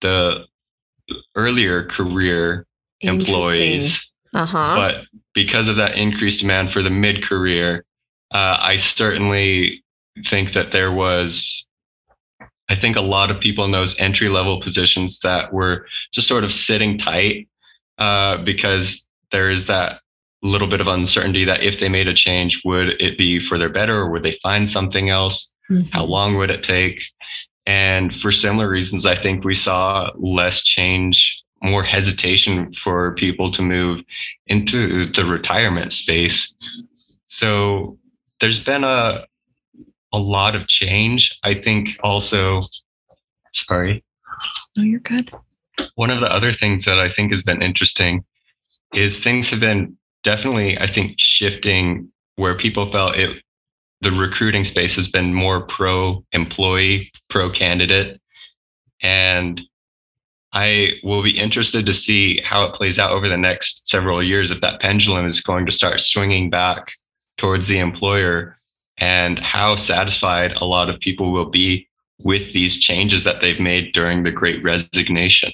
the 0.00 0.46
earlier 1.34 1.84
career 1.84 2.66
employees. 3.00 4.10
Uh-huh. 4.34 4.76
But 4.76 5.04
because 5.34 5.68
of 5.68 5.76
that 5.76 5.96
increased 5.96 6.40
demand 6.40 6.72
for 6.72 6.82
the 6.82 6.90
mid 6.90 7.22
career, 7.22 7.84
uh, 8.32 8.58
I 8.60 8.78
certainly 8.78 9.84
think 10.24 10.52
that 10.54 10.72
there 10.72 10.92
was, 10.92 11.66
I 12.68 12.74
think 12.74 12.96
a 12.96 13.00
lot 13.00 13.30
of 13.30 13.40
people 13.40 13.64
in 13.64 13.72
those 13.72 13.98
entry 13.98 14.28
level 14.28 14.60
positions 14.60 15.20
that 15.20 15.52
were 15.52 15.86
just 16.12 16.28
sort 16.28 16.44
of 16.44 16.52
sitting 16.52 16.98
tight 16.98 17.48
uh, 17.98 18.38
because 18.38 19.08
there 19.32 19.50
is 19.50 19.66
that 19.66 20.00
little 20.42 20.68
bit 20.68 20.80
of 20.80 20.86
uncertainty 20.86 21.44
that 21.44 21.62
if 21.62 21.80
they 21.80 21.88
made 21.88 22.08
a 22.08 22.14
change, 22.14 22.62
would 22.64 23.00
it 23.00 23.18
be 23.18 23.40
for 23.40 23.58
their 23.58 23.68
better 23.68 23.96
or 23.96 24.10
would 24.10 24.22
they 24.22 24.38
find 24.42 24.68
something 24.68 25.10
else? 25.10 25.52
Mm-hmm. 25.70 25.88
How 25.92 26.04
long 26.04 26.36
would 26.36 26.50
it 26.50 26.62
take? 26.62 27.02
And 27.66 28.14
for 28.14 28.30
similar 28.30 28.68
reasons, 28.68 29.06
I 29.06 29.16
think 29.16 29.44
we 29.44 29.54
saw 29.54 30.10
less 30.16 30.62
change, 30.62 31.42
more 31.62 31.82
hesitation 31.82 32.72
for 32.74 33.14
people 33.14 33.50
to 33.52 33.62
move 33.62 34.02
into 34.46 35.10
the 35.12 35.24
retirement 35.24 35.92
space. 35.92 36.54
So 37.26 37.98
there's 38.40 38.60
been 38.60 38.84
a 38.84 39.26
a 40.16 40.18
lot 40.18 40.56
of 40.56 40.66
change. 40.66 41.38
I 41.44 41.52
think 41.54 41.90
also, 42.02 42.62
sorry. 43.52 44.02
No, 44.74 44.82
you're 44.82 45.00
good. 45.00 45.30
One 45.96 46.08
of 46.08 46.20
the 46.20 46.32
other 46.32 46.54
things 46.54 46.86
that 46.86 46.98
I 46.98 47.10
think 47.10 47.32
has 47.32 47.42
been 47.42 47.60
interesting 47.60 48.24
is 48.94 49.22
things 49.22 49.50
have 49.50 49.60
been 49.60 49.96
definitely, 50.24 50.78
I 50.78 50.86
think, 50.86 51.16
shifting 51.18 52.10
where 52.36 52.56
people 52.56 52.90
felt 52.90 53.16
it 53.16 53.42
the 54.02 54.12
recruiting 54.12 54.64
space 54.64 54.94
has 54.94 55.08
been 55.08 55.32
more 55.32 55.66
pro 55.66 56.24
employee, 56.32 57.10
pro 57.28 57.50
candidate. 57.50 58.20
And 59.02 59.60
I 60.52 60.92
will 61.02 61.22
be 61.22 61.38
interested 61.38 61.86
to 61.86 61.94
see 61.94 62.40
how 62.42 62.64
it 62.64 62.74
plays 62.74 62.98
out 62.98 63.10
over 63.10 63.28
the 63.28 63.36
next 63.36 63.88
several 63.88 64.22
years 64.22 64.50
if 64.50 64.60
that 64.60 64.80
pendulum 64.80 65.26
is 65.26 65.40
going 65.40 65.66
to 65.66 65.72
start 65.72 66.00
swinging 66.00 66.50
back 66.50 66.92
towards 67.36 67.66
the 67.68 67.78
employer 67.78 68.56
and 68.98 69.38
how 69.38 69.76
satisfied 69.76 70.52
a 70.56 70.64
lot 70.64 70.88
of 70.88 71.00
people 71.00 71.32
will 71.32 71.50
be 71.50 71.88
with 72.18 72.52
these 72.52 72.78
changes 72.78 73.24
that 73.24 73.40
they've 73.40 73.60
made 73.60 73.92
during 73.92 74.22
the 74.22 74.30
great 74.30 74.62
resignation. 74.62 75.52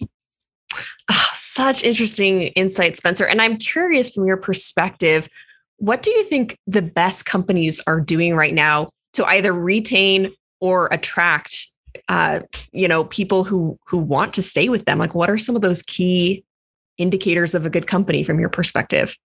Oh, 1.11 1.31
such 1.33 1.83
interesting 1.83 2.43
insight, 2.43 2.97
Spencer. 2.97 3.27
And 3.27 3.43
I'm 3.43 3.57
curious 3.57 4.11
from 4.11 4.27
your 4.27 4.37
perspective, 4.37 5.29
what 5.79 6.03
do 6.03 6.11
you 6.11 6.23
think 6.25 6.57
the 6.67 6.83
best 6.83 7.27
companies 7.27 7.81
are 7.87 8.01
doing 8.01 8.37
right 8.37 8.55
now 8.55 8.91
to 9.15 9.25
either 9.25 9.53
retain 9.53 10.33
or 10.61 10.89
attract 10.93 11.73
uh, 12.09 12.41
you 12.73 12.89
know, 12.89 13.05
people 13.05 13.45
who 13.45 13.79
who 13.87 13.99
want 13.99 14.33
to 14.35 14.43
stay 14.43 14.69
with 14.69 14.85
them? 14.85 14.99
Like 14.99 15.15
what 15.15 15.31
are 15.31 15.39
some 15.39 15.57
of 15.57 15.63
those 15.63 15.83
key 15.83 16.45
indicators 16.99 17.55
of 17.55 17.67
a 17.67 17.71
good 17.71 17.87
company 17.87 18.25
from 18.25 18.39
your 18.39 18.49
perspective? 18.49 19.17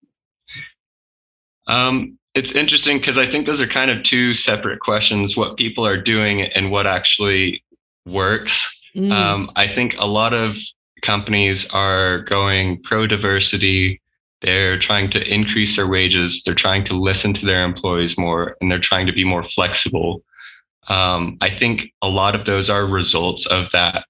Um, 1.68 2.18
it's 2.38 2.52
interesting 2.52 3.00
because 3.00 3.18
I 3.18 3.26
think 3.26 3.48
those 3.48 3.60
are 3.60 3.68
kind 3.68 3.90
of 3.90 4.04
two 4.04 4.36
separate 4.36 4.80
questions 4.80 5.36
what 5.36 5.58
people 5.58 5.86
are 5.86 6.00
doing 6.00 6.44
and 6.44 6.70
what 6.70 6.86
actually 6.86 7.64
works. 8.06 8.64
Mm. 8.96 9.12
Um, 9.12 9.52
I 9.56 9.68
think 9.68 9.96
a 9.98 10.06
lot 10.06 10.34
of 10.34 10.56
companies 11.02 11.68
are 11.70 12.20
going 12.20 12.82
pro 12.84 13.08
diversity. 13.08 14.00
They're 14.42 14.78
trying 14.78 15.10
to 15.12 15.34
increase 15.34 15.76
their 15.76 15.88
wages. 15.88 16.44
They're 16.46 16.54
trying 16.54 16.86
to 16.86 16.94
listen 16.94 17.34
to 17.34 17.46
their 17.46 17.64
employees 17.64 18.20
more 18.20 18.56
and 18.62 18.72
they're 18.72 18.78
trying 18.78 19.08
to 19.08 19.14
be 19.14 19.24
more 19.24 19.44
flexible. 19.44 20.22
Um, 20.90 21.38
I 21.42 21.50
think 21.50 21.92
a 22.04 22.08
lot 22.08 22.36
of 22.36 22.46
those 22.46 22.70
are 22.70 22.86
results 22.86 23.48
of 23.48 23.72
that 23.72 24.06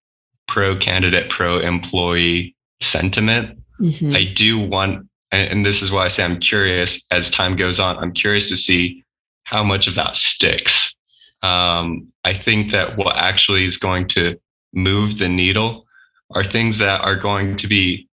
pro 0.50 0.78
candidate, 0.78 1.30
pro 1.30 1.60
employee 1.60 2.56
sentiment. 2.82 3.58
Mm-hmm. 3.80 4.16
I 4.16 4.26
do 4.26 4.60
want, 4.60 5.08
and 5.32 5.66
this 5.66 5.82
is 5.82 5.92
why 5.92 6.06
I 6.06 6.08
say 6.08 6.24
I'm 6.24 6.40
curious 6.40 7.04
as 7.12 7.30
time 7.30 7.56
goes 7.56 7.80
on, 7.80 7.98
I'm 7.98 8.13
curious 8.13 8.50
to 8.50 8.58
see 8.58 9.04
how 9.44 9.63
much 9.63 9.88
of 9.88 9.96
that 9.96 10.16
sticks. 10.16 10.96
Um, 11.44 12.12
I 12.24 12.34
think 12.34 12.72
that 12.72 12.98
what 12.98 13.16
actually 13.16 13.66
is 13.66 13.78
going 13.78 14.08
to 14.10 14.40
move 14.74 15.18
the 15.18 15.30
needle 15.30 15.86
are 16.32 16.44
things 16.44 16.78
that 16.80 17.02
are 17.02 17.16
going 17.16 17.58
to 17.58 17.68
be 17.68 18.10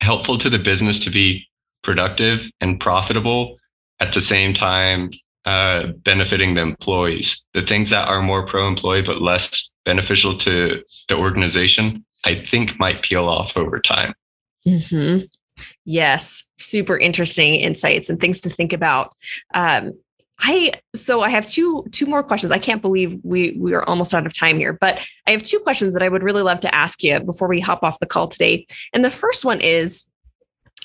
helpful 0.00 0.38
to 0.38 0.50
the 0.50 0.58
business 0.58 0.98
to 1.00 1.10
be 1.10 1.46
productive 1.82 2.40
and 2.60 2.80
profitable 2.80 3.58
at 4.00 4.14
the 4.14 4.20
same 4.20 4.54
time 4.54 5.10
uh, 5.44 5.88
benefiting 6.04 6.54
the 6.54 6.60
employees. 6.60 7.44
The 7.54 7.62
things 7.62 7.90
that 7.90 8.08
are 8.08 8.22
more 8.22 8.46
pro 8.46 8.68
employee 8.68 9.02
but 9.02 9.22
less 9.22 9.72
beneficial 9.84 10.38
to 10.38 10.82
the 11.08 11.16
organization, 11.16 12.04
I 12.24 12.44
think 12.50 12.78
might 12.78 13.02
peel 13.02 13.28
off 13.28 13.56
over 13.56 13.80
time. 13.80 14.14
Mm-hmm. 14.66 15.24
Yes, 15.90 16.44
super 16.56 16.96
interesting 16.96 17.56
insights 17.56 18.08
and 18.08 18.20
things 18.20 18.40
to 18.42 18.48
think 18.48 18.72
about. 18.72 19.12
Um, 19.54 19.94
I 20.38 20.74
so 20.94 21.22
I 21.22 21.30
have 21.30 21.48
two 21.48 21.84
two 21.90 22.06
more 22.06 22.22
questions. 22.22 22.52
I 22.52 22.58
can't 22.58 22.80
believe 22.80 23.18
we 23.24 23.56
we 23.58 23.74
are 23.74 23.82
almost 23.82 24.14
out 24.14 24.24
of 24.24 24.32
time 24.32 24.58
here, 24.58 24.72
but 24.72 25.04
I 25.26 25.32
have 25.32 25.42
two 25.42 25.58
questions 25.58 25.92
that 25.94 26.02
I 26.04 26.08
would 26.08 26.22
really 26.22 26.42
love 26.42 26.60
to 26.60 26.72
ask 26.72 27.02
you 27.02 27.18
before 27.18 27.48
we 27.48 27.58
hop 27.58 27.82
off 27.82 27.98
the 27.98 28.06
call 28.06 28.28
today. 28.28 28.68
And 28.94 29.04
the 29.04 29.10
first 29.10 29.44
one 29.44 29.60
is 29.60 30.08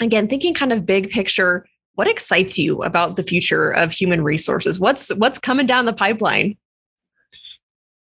again 0.02 0.28
thinking 0.28 0.56
kind 0.56 0.74
of 0.74 0.88
big 0.88 1.12
picture, 1.12 1.68
what 1.94 2.08
excites 2.08 2.58
you 2.58 2.82
about 2.82 3.16
the 3.16 3.22
future 3.22 3.70
of 3.70 3.92
human 3.92 4.24
resources? 4.24 4.80
What's 4.80 5.10
what's 5.10 5.38
coming 5.38 5.68
down 5.68 5.86
the 5.86 5.94
pipeline? 5.94 6.58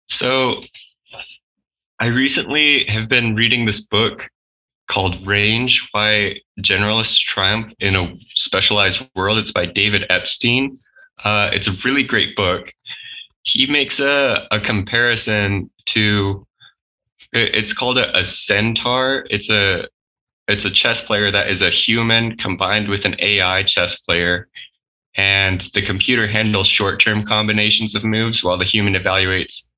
So 0.07 0.63
I 1.99 2.07
recently 2.07 2.85
have 2.85 3.07
been 3.07 3.35
reading 3.35 3.65
this 3.65 3.81
book 3.81 4.31
called 4.87 5.25
Range 5.25 5.87
Why 5.91 6.39
Generalists 6.61 7.19
Triumph 7.19 7.73
in 7.79 7.95
a 7.95 8.15
Specialized 8.35 9.07
World. 9.15 9.37
It's 9.37 9.51
by 9.51 9.65
David 9.65 10.05
Epstein. 10.09 10.79
Uh, 11.23 11.49
it's 11.53 11.67
a 11.67 11.75
really 11.83 12.03
great 12.03 12.35
book. 12.35 12.73
He 13.43 13.65
makes 13.65 13.99
a, 13.99 14.47
a 14.51 14.59
comparison 14.59 15.69
to 15.87 16.45
it's 17.33 17.73
called 17.73 17.97
a, 17.97 18.17
a 18.17 18.25
centaur. 18.25 19.25
It's 19.29 19.49
a 19.49 19.87
it's 20.47 20.65
a 20.65 20.71
chess 20.71 21.01
player 21.01 21.29
that 21.29 21.49
is 21.49 21.61
a 21.61 21.69
human 21.69 22.37
combined 22.37 22.87
with 22.87 23.03
an 23.03 23.15
AI 23.19 23.63
chess 23.63 23.97
player. 23.99 24.47
And 25.15 25.61
the 25.73 25.81
computer 25.81 26.27
handles 26.27 26.67
short 26.67 27.01
term 27.01 27.25
combinations 27.25 27.95
of 27.95 28.03
moves 28.03 28.43
while 28.43 28.57
the 28.57 28.65
human 28.65 28.93
evaluates 28.93 29.69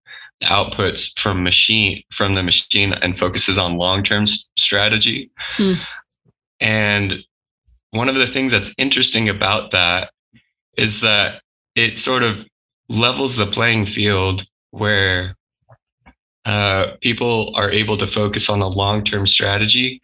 outputs 0.43 1.17
from 1.19 1.43
machine 1.43 2.01
from 2.11 2.35
the 2.35 2.43
machine 2.43 2.93
and 2.93 3.19
focuses 3.19 3.57
on 3.57 3.77
long-term 3.77 4.25
strategy. 4.57 5.31
Hmm. 5.57 5.73
And 6.59 7.13
one 7.91 8.09
of 8.09 8.15
the 8.15 8.27
things 8.27 8.51
that's 8.51 8.73
interesting 8.77 9.29
about 9.29 9.71
that 9.71 10.11
is 10.77 11.01
that 11.01 11.41
it 11.75 11.99
sort 11.99 12.23
of 12.23 12.37
levels 12.87 13.35
the 13.35 13.47
playing 13.47 13.85
field 13.85 14.45
where 14.71 15.35
uh, 16.45 16.95
people 17.01 17.53
are 17.55 17.71
able 17.71 17.97
to 17.97 18.07
focus 18.07 18.49
on 18.49 18.59
the 18.59 18.69
long-term 18.69 19.27
strategy 19.27 20.01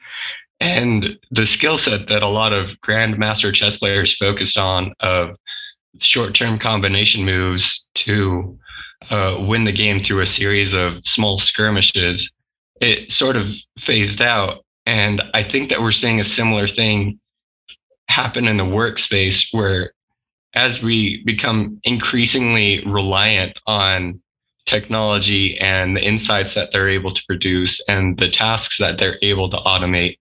and 0.60 1.18
the 1.32 1.46
skill 1.46 1.78
set 1.78 2.08
that 2.08 2.24
a 2.24 2.28
lot 2.28 2.54
of 2.54 2.70
grandmaster 2.86 3.54
chess 3.54 3.78
players 3.78 4.16
focus 4.16 4.56
on 4.58 4.94
of 5.00 5.36
short-term 6.00 6.60
combination 6.60 7.26
moves 7.26 7.90
to 7.96 8.58
uh, 9.10 9.38
win 9.40 9.64
the 9.64 9.72
game 9.72 10.04
through 10.04 10.22
a 10.22 10.28
series 10.28 10.74
of 10.74 11.06
small 11.06 11.40
skirmishes 11.40 12.32
it 12.82 13.12
sort 13.12 13.36
of 13.36 13.48
phased 13.80 14.22
out 14.22 14.66
and 14.86 15.22
i 15.34 15.44
think 15.44 15.70
that 15.70 15.82
we're 15.82 15.92
seeing 15.92 16.20
a 16.20 16.24
similar 16.24 16.68
thing 16.68 17.20
happen 18.08 18.48
in 18.48 18.58
the 18.58 18.64
workspace 18.64 19.48
where 19.52 19.92
as 20.56 20.82
we 20.82 21.22
become 21.26 21.80
increasingly 21.84 22.84
reliant 22.86 23.58
on 23.68 24.22
technology 24.66 25.60
and 25.60 25.96
the 25.96 26.02
insights 26.02 26.54
that 26.56 26.72
they're 26.72 26.90
able 26.90 27.14
to 27.14 27.24
produce 27.28 27.80
and 27.88 28.18
the 28.18 28.30
tasks 28.30 28.78
that 28.80 28.98
they're 28.98 29.20
able 29.22 29.50
to 29.50 29.58
automate, 29.58 30.18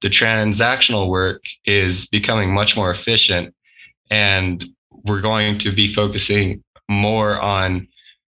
the 0.00 0.08
transactional 0.08 1.08
work 1.08 1.42
is 1.64 2.06
becoming 2.06 2.54
much 2.54 2.76
more 2.76 2.90
efficient. 2.90 3.54
And 4.10 4.64
we're 4.90 5.20
going 5.20 5.58
to 5.60 5.72
be 5.72 5.92
focusing 5.92 6.62
more 6.88 7.40
on 7.40 7.88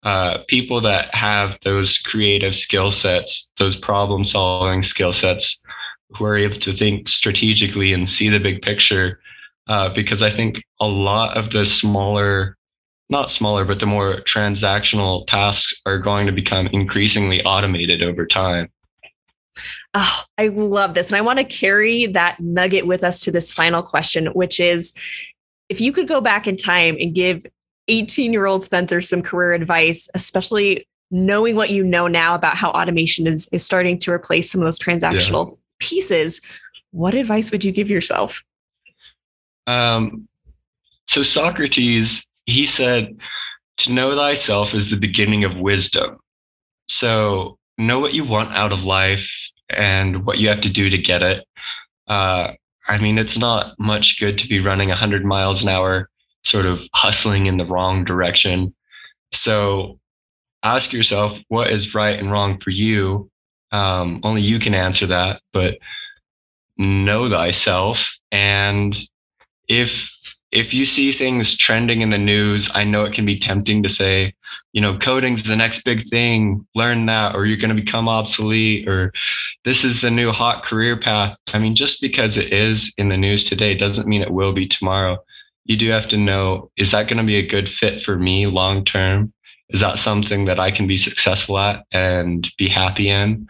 uh, 0.04 0.38
people 0.48 0.80
that 0.82 1.14
have 1.14 1.58
those 1.64 1.98
creative 1.98 2.54
skill 2.54 2.90
sets, 2.90 3.50
those 3.58 3.76
problem 3.76 4.24
solving 4.24 4.82
skill 4.82 5.12
sets, 5.12 5.62
who 6.10 6.24
are 6.24 6.36
able 6.36 6.60
to 6.60 6.72
think 6.72 7.08
strategically 7.08 7.92
and 7.92 8.08
see 8.08 8.28
the 8.28 8.38
big 8.38 8.62
picture. 8.62 9.20
Uh, 9.66 9.88
because 9.88 10.22
I 10.22 10.30
think 10.30 10.62
a 10.78 10.86
lot 10.86 11.38
of 11.38 11.50
the 11.50 11.64
smaller 11.64 12.58
not 13.10 13.30
smaller, 13.30 13.64
but 13.64 13.80
the 13.80 13.86
more 13.86 14.22
transactional 14.22 15.26
tasks 15.26 15.74
are 15.86 15.98
going 15.98 16.26
to 16.26 16.32
become 16.32 16.66
increasingly 16.68 17.42
automated 17.44 18.02
over 18.02 18.26
time. 18.26 18.68
Oh, 19.92 20.24
I 20.38 20.48
love 20.48 20.94
this. 20.94 21.10
And 21.10 21.16
I 21.16 21.20
want 21.20 21.38
to 21.38 21.44
carry 21.44 22.06
that 22.06 22.40
nugget 22.40 22.86
with 22.86 23.04
us 23.04 23.20
to 23.20 23.30
this 23.30 23.52
final 23.52 23.82
question, 23.82 24.26
which 24.28 24.58
is 24.58 24.92
if 25.68 25.80
you 25.80 25.92
could 25.92 26.08
go 26.08 26.20
back 26.20 26.46
in 26.46 26.56
time 26.56 26.96
and 26.98 27.14
give 27.14 27.46
18 27.88 28.32
year 28.32 28.46
old 28.46 28.62
Spencer 28.62 29.00
some 29.00 29.22
career 29.22 29.52
advice, 29.52 30.08
especially 30.14 30.86
knowing 31.10 31.54
what 31.54 31.70
you 31.70 31.84
know 31.84 32.08
now 32.08 32.34
about 32.34 32.56
how 32.56 32.70
automation 32.70 33.26
is, 33.26 33.48
is 33.52 33.64
starting 33.64 33.98
to 33.98 34.10
replace 34.10 34.50
some 34.50 34.60
of 34.60 34.64
those 34.64 34.78
transactional 34.78 35.50
yeah. 35.50 35.56
pieces, 35.78 36.40
what 36.90 37.14
advice 37.14 37.50
would 37.52 37.64
you 37.64 37.72
give 37.72 37.90
yourself? 37.90 38.42
Um, 39.66 40.28
so 41.06 41.22
Socrates 41.22 42.26
he 42.46 42.66
said, 42.66 43.16
To 43.78 43.92
know 43.92 44.14
thyself 44.14 44.74
is 44.74 44.90
the 44.90 44.96
beginning 44.96 45.44
of 45.44 45.56
wisdom. 45.56 46.18
So 46.88 47.58
know 47.78 47.98
what 47.98 48.14
you 48.14 48.24
want 48.24 48.54
out 48.54 48.72
of 48.72 48.84
life 48.84 49.28
and 49.70 50.24
what 50.24 50.38
you 50.38 50.48
have 50.48 50.60
to 50.62 50.70
do 50.70 50.90
to 50.90 50.98
get 50.98 51.22
it. 51.22 51.44
Uh, 52.06 52.52
I 52.86 52.98
mean, 52.98 53.18
it's 53.18 53.38
not 53.38 53.78
much 53.78 54.20
good 54.20 54.36
to 54.38 54.48
be 54.48 54.60
running 54.60 54.90
100 54.90 55.24
miles 55.24 55.62
an 55.62 55.70
hour, 55.70 56.10
sort 56.44 56.66
of 56.66 56.80
hustling 56.94 57.46
in 57.46 57.56
the 57.56 57.64
wrong 57.64 58.04
direction. 58.04 58.74
So 59.32 59.98
ask 60.62 60.92
yourself 60.92 61.38
what 61.48 61.70
is 61.72 61.94
right 61.94 62.18
and 62.18 62.30
wrong 62.30 62.60
for 62.60 62.70
you. 62.70 63.30
Um, 63.72 64.20
only 64.22 64.42
you 64.42 64.58
can 64.58 64.74
answer 64.74 65.06
that, 65.06 65.40
but 65.52 65.78
know 66.76 67.28
thyself. 67.28 68.10
And 68.30 68.96
if 69.68 70.10
if 70.52 70.72
you 70.72 70.84
see 70.84 71.10
things 71.10 71.56
trending 71.56 72.00
in 72.00 72.10
the 72.10 72.18
news, 72.18 72.70
I 72.74 72.84
know 72.84 73.04
it 73.04 73.12
can 73.12 73.26
be 73.26 73.40
tempting 73.40 73.82
to 73.82 73.88
say, 73.88 74.34
you 74.72 74.80
know, 74.80 74.96
coding's 74.96 75.42
the 75.42 75.56
next 75.56 75.82
big 75.84 76.08
thing, 76.08 76.64
learn 76.76 77.06
that, 77.06 77.34
or 77.34 77.44
you're 77.44 77.56
going 77.56 77.74
to 77.74 77.82
become 77.82 78.08
obsolete, 78.08 78.88
or 78.88 79.12
this 79.64 79.82
is 79.82 80.00
the 80.00 80.12
new 80.12 80.30
hot 80.30 80.64
career 80.64 80.96
path. 80.96 81.36
I 81.52 81.58
mean, 81.58 81.74
just 81.74 82.00
because 82.00 82.36
it 82.36 82.52
is 82.52 82.94
in 82.96 83.08
the 83.08 83.16
news 83.16 83.44
today 83.44 83.74
doesn't 83.74 84.06
mean 84.06 84.22
it 84.22 84.30
will 84.30 84.52
be 84.52 84.68
tomorrow. 84.68 85.18
You 85.64 85.76
do 85.76 85.90
have 85.90 86.08
to 86.08 86.16
know 86.16 86.70
is 86.76 86.90
that 86.90 87.04
going 87.04 87.18
to 87.18 87.24
be 87.24 87.38
a 87.38 87.46
good 87.46 87.68
fit 87.68 88.02
for 88.02 88.18
me 88.18 88.46
long 88.46 88.84
term? 88.84 89.32
Is 89.70 89.80
that 89.80 89.98
something 89.98 90.44
that 90.44 90.60
I 90.60 90.70
can 90.70 90.86
be 90.86 90.96
successful 90.96 91.58
at 91.58 91.84
and 91.90 92.48
be 92.58 92.68
happy 92.68 93.08
in? 93.08 93.48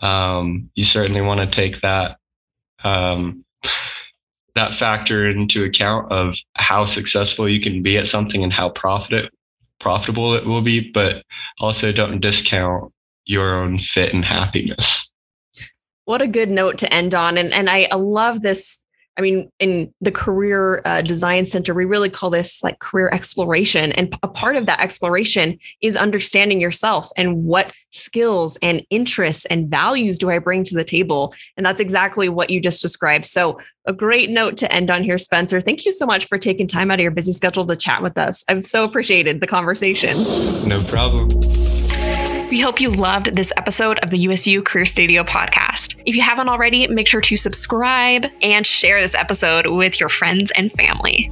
Um, 0.00 0.70
you 0.74 0.84
certainly 0.84 1.20
want 1.20 1.40
to 1.40 1.54
take 1.54 1.80
that. 1.82 2.16
Um, 2.82 3.44
that 4.56 4.74
factor 4.74 5.28
into 5.28 5.64
account 5.64 6.10
of 6.10 6.36
how 6.56 6.84
successful 6.84 7.48
you 7.48 7.60
can 7.60 7.82
be 7.82 7.96
at 7.96 8.08
something 8.08 8.42
and 8.42 8.52
how 8.52 8.68
profit 8.68 9.30
profitable 9.78 10.34
it 10.34 10.44
will 10.44 10.62
be, 10.62 10.90
but 10.92 11.24
also 11.58 11.92
don't 11.92 12.20
discount 12.20 12.92
your 13.24 13.54
own 13.54 13.78
fit 13.78 14.12
and 14.12 14.24
happiness. 14.24 15.10
What 16.04 16.22
a 16.22 16.28
good 16.28 16.50
note 16.50 16.78
to 16.78 16.92
end 16.92 17.14
on. 17.14 17.38
And 17.38 17.52
and 17.52 17.70
I 17.70 17.88
love 17.94 18.42
this 18.42 18.84
I 19.16 19.22
mean, 19.22 19.50
in 19.58 19.92
the 20.00 20.12
Career 20.12 20.80
uh, 20.84 21.02
Design 21.02 21.44
Center, 21.44 21.74
we 21.74 21.84
really 21.84 22.08
call 22.08 22.30
this 22.30 22.62
like 22.62 22.78
career 22.78 23.10
exploration. 23.12 23.92
And 23.92 24.16
a 24.22 24.28
part 24.28 24.56
of 24.56 24.66
that 24.66 24.80
exploration 24.80 25.58
is 25.82 25.96
understanding 25.96 26.60
yourself 26.60 27.10
and 27.16 27.44
what 27.44 27.72
skills 27.90 28.56
and 28.62 28.82
interests 28.88 29.44
and 29.46 29.68
values 29.68 30.18
do 30.18 30.30
I 30.30 30.38
bring 30.38 30.64
to 30.64 30.74
the 30.74 30.84
table. 30.84 31.34
And 31.56 31.66
that's 31.66 31.80
exactly 31.80 32.28
what 32.28 32.50
you 32.50 32.60
just 32.60 32.80
described. 32.82 33.26
So, 33.26 33.58
a 33.86 33.92
great 33.92 34.30
note 34.30 34.56
to 34.58 34.72
end 34.72 34.90
on 34.90 35.02
here, 35.02 35.18
Spencer. 35.18 35.60
Thank 35.60 35.84
you 35.84 35.90
so 35.90 36.06
much 36.06 36.26
for 36.26 36.38
taking 36.38 36.66
time 36.66 36.90
out 36.90 37.00
of 37.00 37.02
your 37.02 37.10
busy 37.10 37.32
schedule 37.32 37.66
to 37.66 37.74
chat 37.74 38.02
with 38.02 38.18
us. 38.18 38.44
I've 38.46 38.66
so 38.66 38.84
appreciated 38.84 39.40
the 39.40 39.46
conversation. 39.46 40.22
No 40.68 40.84
problem. 40.84 41.28
We 42.50 42.60
hope 42.60 42.80
you 42.80 42.90
loved 42.90 43.34
this 43.34 43.52
episode 43.56 43.98
of 44.00 44.10
the 44.10 44.18
USU 44.18 44.62
Career 44.62 44.84
Studio 44.84 45.22
podcast. 45.22 45.99
If 46.10 46.16
you 46.16 46.22
haven't 46.22 46.48
already, 46.48 46.88
make 46.88 47.06
sure 47.06 47.20
to 47.20 47.36
subscribe 47.36 48.26
and 48.42 48.66
share 48.66 49.00
this 49.00 49.14
episode 49.14 49.68
with 49.68 50.00
your 50.00 50.08
friends 50.08 50.50
and 50.56 50.72
family. 50.72 51.30